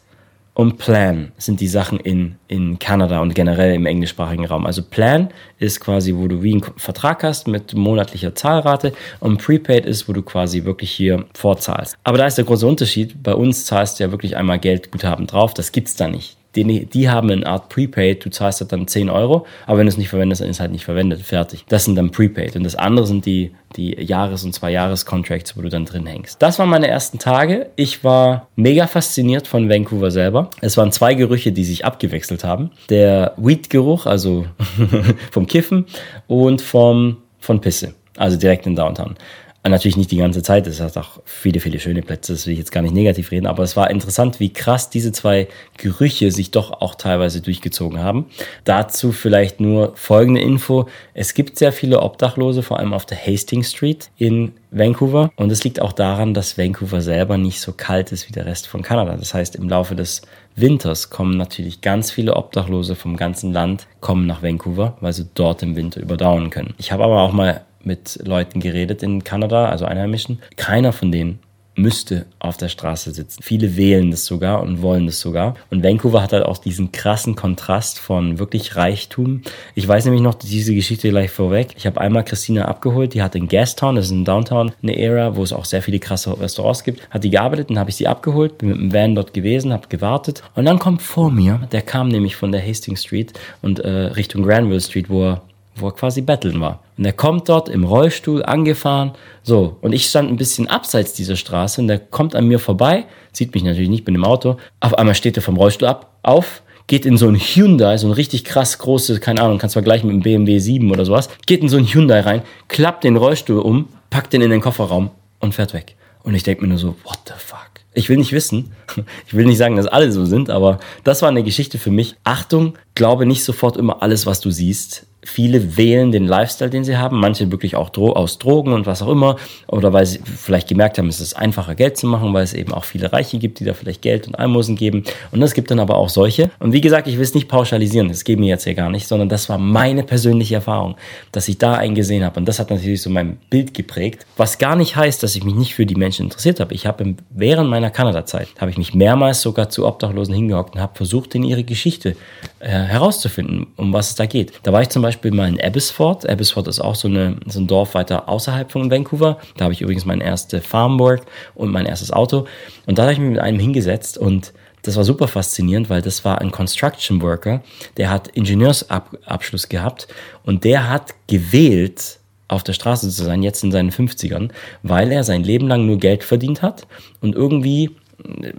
und 0.59 0.77
Plan 0.77 1.31
sind 1.39 1.61
die 1.61 1.69
Sachen 1.69 2.01
in, 2.01 2.35
in 2.49 2.81
Kanada 2.81 3.21
und 3.21 3.33
generell 3.33 3.75
im 3.75 3.87
englischsprachigen 3.87 4.45
Raum. 4.45 4.67
Also 4.67 4.83
Plan 4.83 5.29
ist 5.61 5.79
quasi, 5.79 6.17
wo 6.17 6.27
du 6.27 6.43
wie 6.43 6.51
einen 6.51 6.65
Vertrag 6.77 7.23
hast 7.23 7.47
mit 7.47 7.75
monatlicher 7.75 8.35
Zahlrate 8.35 8.93
und 9.21 9.41
Prepaid 9.41 9.87
ist, 9.87 10.09
wo 10.09 10.13
du 10.13 10.23
quasi 10.23 10.65
wirklich 10.65 10.91
hier 10.91 11.27
vorzahlst. 11.33 11.97
Aber 12.03 12.19
da 12.19 12.27
ist 12.27 12.39
der 12.39 12.45
große 12.45 12.67
Unterschied. 12.67 13.23
Bei 13.23 13.35
uns 13.35 13.67
zahlst 13.67 14.01
du 14.01 14.05
ja 14.05 14.11
wirklich 14.11 14.37
einmal 14.37 14.59
Geldguthaben 14.59 15.29
drauf. 15.29 15.55
Das 15.55 15.71
gibt's 15.71 15.95
da 15.95 16.09
nicht 16.09 16.38
die, 16.65 16.87
die 16.87 17.09
haben 17.09 17.31
eine 17.31 17.47
Art 17.47 17.69
Prepaid, 17.69 18.25
du 18.25 18.31
zahlst 18.31 18.61
halt 18.61 18.73
dann 18.73 18.87
10 18.87 19.11
Euro, 19.11 19.47
aber 19.67 19.79
wenn 19.79 19.87
du 19.87 19.91
es 19.91 19.97
nicht 19.97 20.09
verwendest, 20.09 20.41
dann 20.41 20.49
ist 20.49 20.57
es 20.57 20.61
halt 20.61 20.73
nicht 20.73 20.85
verwendet, 20.85 21.21
fertig. 21.21 21.65
Das 21.69 21.85
sind 21.85 21.95
dann 21.97 22.11
Prepaid 22.11 22.57
und 22.57 22.65
das 22.65 22.75
andere 22.75 23.07
sind 23.07 23.27
die, 23.27 23.53
die 23.77 23.95
Jahres- 24.01 24.45
und 24.45 24.55
Zwei-Jahres-Contracts, 24.55 25.57
wo 25.57 25.63
du 25.63 25.69
dann 25.69 25.85
drin 25.85 26.07
hängst. 26.07 26.41
Das 26.43 26.59
waren 26.59 26.69
meine 26.69 26.89
ersten 26.89 27.19
Tage. 27.19 27.71
Ich 27.77 28.03
war 28.03 28.49
mega 28.57 28.87
fasziniert 28.87 29.47
von 29.47 29.69
Vancouver 29.69 30.11
selber. 30.11 30.51
Es 30.61 30.77
waren 30.77 30.93
zwei 30.93 31.15
Gerüche, 31.15 31.53
die 31.53 31.65
sich 31.65 31.85
abgewechselt 31.85 32.45
haben. 32.45 32.71
Der 32.89 33.35
Weed-Geruch, 33.37 34.07
also 34.07 34.47
vom 35.31 35.47
Kiffen 35.47 35.87
und 36.27 36.61
vom, 36.61 37.19
von 37.41 37.61
Pisse, 37.61 37.95
also 38.17 38.37
direkt 38.37 38.67
in 38.67 38.75
Downtown. 38.75 39.17
Natürlich 39.65 39.99
nicht 39.99 40.11
die 40.11 40.17
ganze 40.17 40.43
Zeit, 40.43 40.67
es 40.67 40.81
hat 40.81 40.97
auch 40.97 41.21
viele, 41.27 41.61
viele 41.61 41.79
schöne 41.79 42.01
Plätze, 42.01 42.33
das 42.33 42.47
will 42.47 42.55
ich 42.55 42.59
jetzt 42.59 42.73
gar 42.73 42.81
nicht 42.81 42.95
negativ 42.95 43.31
reden, 43.33 43.47
aber 43.47 43.63
es 43.65 43.77
war 43.77 43.91
interessant, 43.91 44.41
wie 44.41 44.51
krass 44.51 44.89
diese 44.89 45.13
zwei 45.13 45.47
Gerüche 45.77 46.31
sich 46.33 46.51
doch 46.51 46.81
auch 46.81 46.95
teilweise 46.95 47.43
durchgezogen 47.43 47.99
haben. 47.99 48.27
Dazu 48.65 49.13
vielleicht 49.13 49.61
nur 49.61 49.93
folgende 49.95 50.41
Info. 50.41 50.89
Es 51.13 51.35
gibt 51.35 51.59
sehr 51.59 51.73
viele 51.73 52.01
Obdachlose, 52.01 52.63
vor 52.63 52.79
allem 52.79 52.95
auf 52.95 53.05
der 53.05 53.19
Hastings 53.19 53.71
Street 53.71 54.11
in 54.17 54.53
Vancouver 54.71 55.33
und 55.37 55.51
es 55.51 55.65
liegt 55.65 55.83
auch 55.83 55.93
daran, 55.93 56.33
dass 56.33 56.57
Vancouver 56.57 57.03
selber 57.03 57.37
nicht 57.37 57.61
so 57.61 57.73
kalt 57.73 58.11
ist 58.13 58.29
wie 58.29 58.33
der 58.33 58.47
Rest 58.47 58.69
von 58.69 58.83
Kanada. 58.83 59.17
Das 59.17 59.35
heißt, 59.35 59.57
im 59.57 59.69
Laufe 59.69 59.95
des 59.95 60.23
Winters 60.57 61.11
kommen 61.11 61.37
natürlich 61.37 61.83
ganz 61.83 62.11
viele 62.11 62.37
Obdachlose 62.37 62.95
vom 62.95 63.17
ganzen 63.17 63.53
Land 63.53 63.87
kommen 64.01 64.27
nach 64.27 64.43
Vancouver, 64.43 64.97
weil 65.01 65.13
sie 65.13 65.27
dort 65.35 65.63
im 65.63 65.77
Winter 65.77 66.01
überdauern 66.01 66.49
können. 66.51 66.75
Ich 66.79 66.91
habe 66.91 67.05
aber 67.05 67.23
auch 67.23 67.33
mal 67.33 67.65
mit 67.89 68.21
Leuten 68.25 68.61
geredet 68.61 69.03
in 69.03 69.25
Kanada, 69.25 69.69
also 69.69 69.85
Einheimischen. 69.85 70.39
Keiner 70.57 70.93
von 70.93 71.11
denen 71.11 71.41
müsste 71.79 72.27
auf 72.41 72.57
der 72.57 72.69
Straße 72.69 73.13
sitzen. 73.13 73.43
Viele 73.43 73.77
wählen 73.77 74.11
das 74.11 74.27
sogar 74.27 74.63
und 74.63 74.83
wollen 74.83 75.07
das 75.07 75.21
sogar. 75.21 75.55
Und 75.71 75.85
Vancouver 75.85 76.23
hat 76.23 76.33
halt 76.33 76.45
auch 76.45 76.59
diesen 76.59 76.93
krassen 76.93 77.37
Kontrast 77.37 78.01
von 78.01 78.39
wirklich 78.39 78.77
Reichtum. 78.77 79.43
Ich 79.75 79.87
weiß 79.87 80.05
nämlich 80.05 80.23
noch 80.23 80.35
diese 80.35 80.75
Geschichte 80.75 81.09
gleich 81.09 81.31
vorweg. 81.31 81.75
Ich 81.77 81.87
habe 81.87 82.01
einmal 82.01 82.25
Christina 82.25 82.65
abgeholt, 82.65 83.15
die 83.15 83.23
hat 83.23 83.37
in 83.37 83.49
Gastown, 83.49 83.95
das 83.95 84.07
ist 84.07 84.11
in 84.11 84.25
Downtown 84.25 84.73
eine 84.83 84.99
Ära, 84.99 85.37
wo 85.37 85.43
es 85.43 85.53
auch 85.53 85.65
sehr 85.65 85.83
viele 85.83 86.01
krasse 86.01 86.39
Restaurants 86.39 86.83
gibt, 86.83 87.09
hat 87.11 87.23
die 87.23 87.31
gearbeitet, 87.31 87.71
dann 87.71 87.79
habe 87.79 87.91
ich 87.91 87.97
sie 87.97 88.09
abgeholt, 88.09 88.59
bin 88.59 88.71
mit 88.71 88.79
dem 88.79 88.93
Van 88.93 89.15
dort 89.15 89.33
gewesen, 89.33 89.73
habe 89.73 89.89
gewartet 89.89 90.43
und 90.57 90.65
dann 90.65 90.79
kommt 90.79 91.01
vor 91.01 91.31
mir, 91.31 91.69
der 91.71 91.83
kam 91.83 92.09
nämlich 92.09 92.35
von 92.35 92.51
der 92.51 92.67
Hastings 92.67 93.05
Street 93.05 93.33
und 93.63 93.79
äh, 93.79 93.89
Richtung 93.89 94.43
Granville 94.43 94.81
Street, 94.81 95.09
wo 95.09 95.25
er 95.25 95.43
wo 95.81 95.89
er 95.89 95.93
quasi 95.93 96.21
betteln 96.21 96.61
war. 96.61 96.83
Und 96.97 97.05
er 97.05 97.13
kommt 97.13 97.49
dort 97.49 97.69
im 97.69 97.85
Rollstuhl 97.85 98.43
angefahren. 98.45 99.13
So, 99.43 99.77
und 99.81 99.93
ich 99.93 100.07
stand 100.07 100.31
ein 100.31 100.37
bisschen 100.37 100.69
abseits 100.69 101.13
dieser 101.13 101.37
Straße 101.37 101.81
und 101.81 101.89
der 101.89 101.99
kommt 101.99 102.35
an 102.35 102.47
mir 102.47 102.59
vorbei, 102.59 103.07
sieht 103.33 103.55
mich 103.55 103.65
natürlich 103.65 103.89
nicht, 103.89 104.05
bin 104.05 104.15
im 104.15 104.25
Auto. 104.25 104.57
Auf 104.81 104.95
einmal 104.95 105.15
steht 105.15 105.37
er 105.37 105.43
vom 105.43 105.57
Rollstuhl 105.57 105.89
ab, 105.89 106.19
auf, 106.23 106.63
geht 106.87 107.07
in 107.07 107.17
so 107.17 107.29
ein 107.29 107.37
Hyundai, 107.37 107.97
so 107.99 108.09
ein 108.09 108.13
richtig 108.13 108.45
krass 108.45 108.79
großes, 108.79 109.21
keine 109.21 109.43
Ahnung, 109.43 109.59
kannst 109.59 109.75
vergleichen 109.75 110.09
mit 110.09 110.15
einem 110.15 110.23
BMW 110.23 110.59
7 110.59 110.91
oder 110.91 111.05
sowas, 111.05 111.29
geht 111.47 111.63
in 111.63 111.69
so 111.69 111.77
ein 111.77 111.87
Hyundai 111.87 112.21
rein, 112.21 112.43
klappt 112.69 113.05
den 113.05 113.17
Rollstuhl 113.17 113.61
um, 113.61 113.89
packt 114.11 114.33
den 114.33 114.43
in 114.43 114.51
den 114.51 114.61
Kofferraum 114.61 115.11
und 115.39 115.55
fährt 115.55 115.75
weg. 115.75 115.97
Und 116.23 116.35
ich 116.35 116.43
denke 116.43 116.63
mir 116.63 116.69
nur 116.69 116.79
so, 116.79 116.97
what 117.05 117.21
the 117.27 117.35
fuck? 117.37 117.71
Ich 117.95 118.09
will 118.09 118.17
nicht 118.17 118.33
wissen. 118.33 118.73
Ich 119.27 119.35
will 119.35 119.45
nicht 119.45 119.59
sagen, 119.59 119.77
dass 119.77 119.87
alle 119.87 120.11
so 120.11 120.25
sind, 120.25 120.51
aber 120.51 120.79
das 121.05 121.21
war 121.21 121.29
eine 121.29 121.43
Geschichte 121.43 121.79
für 121.79 121.91
mich. 121.91 122.17
Achtung, 122.25 122.75
glaube 122.95 123.27
nicht 123.27 123.45
sofort 123.45 123.77
immer 123.77 124.03
alles, 124.03 124.25
was 124.25 124.41
du 124.41 124.51
siehst. 124.51 125.07
Viele 125.29 125.77
wählen 125.77 126.11
den 126.11 126.27
Lifestyle, 126.27 126.71
den 126.71 126.85
sie 126.85 126.97
haben, 126.97 127.21
manche 127.21 127.51
wirklich 127.53 127.77
auch 127.77 127.91
Dro 127.91 128.13
aus 128.13 128.39
Drogen 128.39 128.73
und 128.73 128.87
was 128.87 129.03
auch 129.03 129.11
immer, 129.11 129.37
oder 129.67 129.93
weil 129.93 130.07
sie 130.07 130.21
vielleicht 130.25 130.69
gemerkt 130.69 130.97
haben, 130.97 131.09
es 131.09 131.21
ist 131.21 131.35
einfacher 131.35 131.75
Geld 131.75 131.99
zu 131.99 132.07
machen, 132.07 132.33
weil 132.33 132.45
es 132.45 132.55
eben 132.55 132.73
auch 132.73 132.85
viele 132.85 133.13
Reiche 133.13 133.39
gibt, 133.39 133.61
die 133.61 133.67
da 133.67 133.75
vielleicht 133.75 134.01
Geld 134.01 134.27
und 134.27 134.39
Almosen 134.39 134.75
geben. 134.75 135.05
Und 135.31 135.43
es 135.43 135.53
gibt 135.53 135.71
dann 135.71 135.81
aber 135.81 135.99
auch 135.99 136.09
solche. 136.09 136.51
Und 136.61 136.73
wie 136.73 136.81
gesagt, 136.81 137.07
ich 137.09 137.17
will 137.17 137.25
es 137.25 137.35
nicht 137.35 137.47
pauschalisieren, 137.47 138.09
das 138.09 138.25
geht 138.25 138.39
mir 138.39 138.49
jetzt 138.49 138.65
hier 138.65 138.75
gar 138.75 138.89
nicht, 138.91 139.07
sondern 139.07 139.29
das 139.29 139.51
war 139.51 139.59
meine 139.59 140.03
persönliche 140.03 140.55
Erfahrung, 140.55 140.97
dass 141.31 141.47
ich 141.47 141.59
da 141.59 141.75
einen 141.75 141.95
gesehen 141.95 142.25
habe. 142.25 142.41
Und 142.41 142.47
das 142.47 142.59
hat 142.59 142.71
natürlich 142.71 143.03
so 143.03 143.11
mein 143.11 143.37
Bild 143.51 143.75
geprägt, 143.75 144.25
was 144.39 144.57
gar 144.57 144.77
nicht 144.77 144.97
heißt, 144.97 145.23
dass 145.23 145.37
ich 145.37 145.45
mich 145.45 145.55
nicht 145.55 145.75
für 145.75 145.85
die 145.85 145.95
Menschen 145.95 146.25
interessiert 146.25 146.59
habe. 146.59 146.73
Ich 146.73 146.87
habe 146.87 147.15
während 147.31 147.69
meiner 147.69 147.91
Kanada-Zeit, 147.91 148.49
habe 148.59 148.71
ich 148.71 148.79
mich 148.79 148.95
mehrmals 148.95 149.43
sogar 149.43 149.69
zu 149.69 149.87
Obdachlosen 149.87 150.35
hingehockt 150.35 150.75
und 150.75 150.81
habe 150.81 150.97
versucht, 150.97 151.35
in 151.35 151.43
ihre 151.43 151.65
Geschichte 151.65 152.17
äh, 152.61 152.69
herauszufinden, 152.69 153.69
um 153.77 153.93
was 153.93 154.11
es 154.11 154.15
da 154.17 154.27
geht. 154.27 154.53
Da 154.63 154.73
war 154.73 154.83
ich 154.83 154.89
zum 154.89 155.03
Beispiel 155.03 155.31
mal 155.31 155.49
in 155.49 155.61
Abbotsford. 155.61 156.29
Abbotsford 156.29 156.69
ist 156.69 156.81
auch 156.81 156.95
so, 156.95 157.09
eine, 157.09 157.37
so 157.47 157.61
ein 157.61 157.67
Dorf 157.67 157.95
weiter 157.95 158.29
außerhalb 158.29 158.71
von 158.71 158.91
Vancouver. 158.91 159.39
Da 159.57 159.65
habe 159.65 159.75
ich 159.75 159.81
übrigens 159.81 160.05
mein 160.05 160.21
erstes 160.21 160.67
Farmwork 160.67 161.23
und 161.55 161.71
mein 161.71 161.87
erstes 161.87 162.13
Auto. 162.13 162.47
Und 162.87 162.99
da 162.99 163.03
habe 163.03 163.13
ich 163.13 163.19
mich 163.19 163.31
mit 163.31 163.39
einem 163.39 163.59
hingesetzt 163.59 164.19
und 164.19 164.53
das 164.83 164.97
war 164.97 165.05
super 165.05 165.29
faszinierend, 165.29 165.91
weil 165.91 166.03
das 166.03 166.25
war 166.25 166.41
ein 166.41 166.51
Construction 166.51 167.21
Worker, 167.21 167.63
der 167.97 168.11
hat 168.11 168.29
Ingenieursabschluss 168.29 169.69
gehabt 169.69 170.09
und 170.45 170.65
der 170.65 170.89
hat 170.89 171.15
gewählt, 171.27 172.19
auf 172.49 172.63
der 172.65 172.73
Straße 172.73 173.11
zu 173.11 173.25
sein, 173.25 173.43
jetzt 173.43 173.63
in 173.63 173.71
seinen 173.71 173.91
50ern, 173.91 174.51
weil 174.83 175.13
er 175.13 175.23
sein 175.23 175.45
Leben 175.45 175.69
lang 175.69 175.85
nur 175.85 175.99
Geld 175.99 176.25
verdient 176.25 176.63
hat 176.63 176.87
und 177.21 177.35
irgendwie 177.35 177.91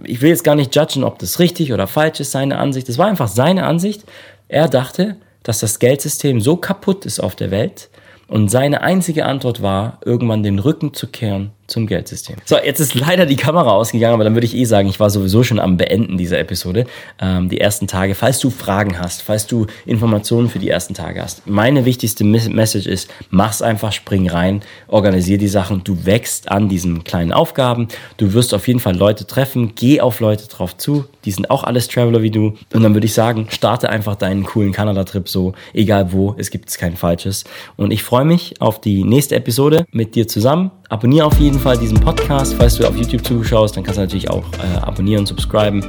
ich 0.04 0.20
will 0.20 0.30
jetzt 0.30 0.44
gar 0.44 0.54
nicht 0.54 0.74
judgen, 0.74 1.04
ob 1.04 1.18
das 1.18 1.38
richtig 1.38 1.72
oder 1.72 1.86
falsch 1.86 2.20
ist, 2.20 2.32
seine 2.32 2.58
Ansicht. 2.58 2.88
Das 2.88 2.98
war 2.98 3.06
einfach 3.06 3.28
seine 3.28 3.66
Ansicht. 3.66 4.04
Er 4.48 4.68
dachte, 4.68 5.16
dass 5.42 5.60
das 5.60 5.78
Geldsystem 5.78 6.40
so 6.40 6.56
kaputt 6.56 7.06
ist 7.06 7.20
auf 7.20 7.36
der 7.36 7.50
Welt 7.50 7.88
und 8.28 8.48
seine 8.48 8.82
einzige 8.82 9.26
Antwort 9.26 9.62
war, 9.62 9.98
irgendwann 10.04 10.42
den 10.42 10.58
Rücken 10.58 10.94
zu 10.94 11.08
kehren 11.08 11.52
zum 11.70 11.86
Geldsystem. 11.86 12.36
So, 12.44 12.56
jetzt 12.58 12.80
ist 12.80 12.94
leider 12.94 13.26
die 13.26 13.36
Kamera 13.36 13.70
ausgegangen, 13.70 14.14
aber 14.14 14.24
dann 14.24 14.34
würde 14.34 14.46
ich 14.46 14.56
eh 14.56 14.64
sagen, 14.64 14.88
ich 14.88 15.00
war 15.00 15.10
sowieso 15.10 15.42
schon 15.42 15.58
am 15.58 15.76
Beenden 15.76 16.18
dieser 16.18 16.38
Episode. 16.38 16.86
Ähm, 17.20 17.48
die 17.48 17.60
ersten 17.60 17.86
Tage, 17.86 18.14
falls 18.14 18.38
du 18.40 18.50
Fragen 18.50 18.98
hast, 18.98 19.22
falls 19.22 19.46
du 19.46 19.66
Informationen 19.86 20.48
für 20.48 20.58
die 20.58 20.68
ersten 20.68 20.94
Tage 20.94 21.22
hast. 21.22 21.46
Meine 21.46 21.84
wichtigste 21.84 22.24
Message 22.24 22.86
ist, 22.86 23.10
mach's 23.30 23.62
einfach, 23.62 23.92
spring 23.92 24.28
rein, 24.28 24.62
organisier 24.88 25.38
die 25.38 25.48
Sachen. 25.48 25.82
Du 25.84 26.04
wächst 26.04 26.50
an 26.50 26.68
diesen 26.68 27.04
kleinen 27.04 27.32
Aufgaben. 27.32 27.88
Du 28.16 28.32
wirst 28.32 28.54
auf 28.54 28.66
jeden 28.68 28.80
Fall 28.80 28.96
Leute 28.96 29.26
treffen. 29.26 29.72
Geh 29.74 30.00
auf 30.00 30.20
Leute 30.20 30.48
drauf 30.48 30.76
zu. 30.76 31.04
Die 31.24 31.30
sind 31.30 31.50
auch 31.50 31.64
alles 31.64 31.88
Traveler 31.88 32.22
wie 32.22 32.30
du. 32.30 32.54
Und 32.72 32.82
dann 32.82 32.94
würde 32.94 33.06
ich 33.06 33.14
sagen, 33.14 33.46
starte 33.50 33.90
einfach 33.90 34.16
deinen 34.16 34.44
coolen 34.44 34.72
Kanada-Trip 34.72 35.28
so, 35.28 35.52
egal 35.72 36.12
wo. 36.12 36.34
Es 36.38 36.50
gibt 36.50 36.76
kein 36.78 36.96
falsches. 36.96 37.44
Und 37.76 37.92
ich 37.92 38.02
freue 38.02 38.24
mich 38.24 38.60
auf 38.60 38.80
die 38.80 39.04
nächste 39.04 39.36
Episode 39.36 39.84
mit 39.92 40.14
dir 40.14 40.26
zusammen. 40.26 40.70
Abonniere 40.90 41.24
auf 41.24 41.38
jeden 41.38 41.58
Fall 41.60 41.78
diesen 41.78 42.00
Podcast. 42.00 42.54
Falls 42.54 42.74
du 42.74 42.84
auf 42.84 42.96
YouTube 42.96 43.24
zuschaust, 43.24 43.76
dann 43.76 43.84
kannst 43.84 43.98
du 43.98 44.02
natürlich 44.02 44.28
auch 44.28 44.42
äh, 44.58 44.78
abonnieren, 44.80 45.24
subscriben. 45.24 45.84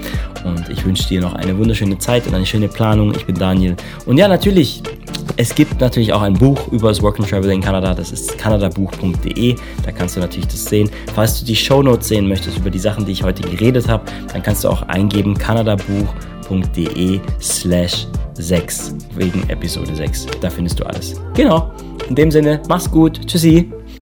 Und 0.46 0.70
ich 0.70 0.86
wünsche 0.86 1.08
dir 1.08 1.22
noch 1.22 1.34
eine 1.34 1.58
wunderschöne 1.58 1.98
Zeit 1.98 2.28
und 2.28 2.36
eine 2.36 2.46
schöne 2.46 2.68
Planung. 2.68 3.12
Ich 3.16 3.26
bin 3.26 3.34
Daniel. 3.34 3.76
Und 4.06 4.20
ja, 4.20 4.28
natürlich, 4.28 4.84
es 5.38 5.56
gibt 5.56 5.82
natürlich 5.82 6.14
auch 6.14 6.22
ein 6.22 6.36
Buch 6.36 6.68
über 6.72 6.90
das 6.90 7.02
Work 7.02 7.20
and 7.20 7.28
Travel 7.28 7.50
in 7.50 7.62
Kanada. 7.62 7.96
Das 7.96 8.12
ist 8.12 8.38
kanadabuch.de. 8.38 9.56
Da 9.84 9.92
kannst 9.92 10.18
du 10.18 10.20
natürlich 10.20 10.48
das 10.48 10.66
sehen. 10.66 10.88
Falls 11.16 11.40
du 11.40 11.48
die 11.48 11.56
Show 11.56 11.82
Notes 11.82 12.08
sehen 12.08 12.28
möchtest 12.28 12.60
über 12.60 12.70
die 12.70 12.78
Sachen, 12.78 13.04
die 13.04 13.14
ich 13.14 13.24
heute 13.24 13.42
geredet 13.42 13.90
habe, 13.90 14.04
dann 14.32 14.44
kannst 14.44 14.64
du 14.64 14.70
auch 14.70 14.84
eingeben 14.84 15.36
kanadabuch.de 15.36 17.20
slash 17.42 18.06
6 18.36 18.94
wegen 19.16 19.50
Episode 19.50 19.96
6. 19.96 20.28
Da 20.42 20.52
findest 20.52 20.80
du 20.80 20.84
alles. 20.84 21.16
Genau. 21.34 21.72
In 22.08 22.14
dem 22.14 22.30
Sinne, 22.30 22.62
mach's 22.68 22.90
gut. 22.90 23.20
Tschüssi. 23.26 23.81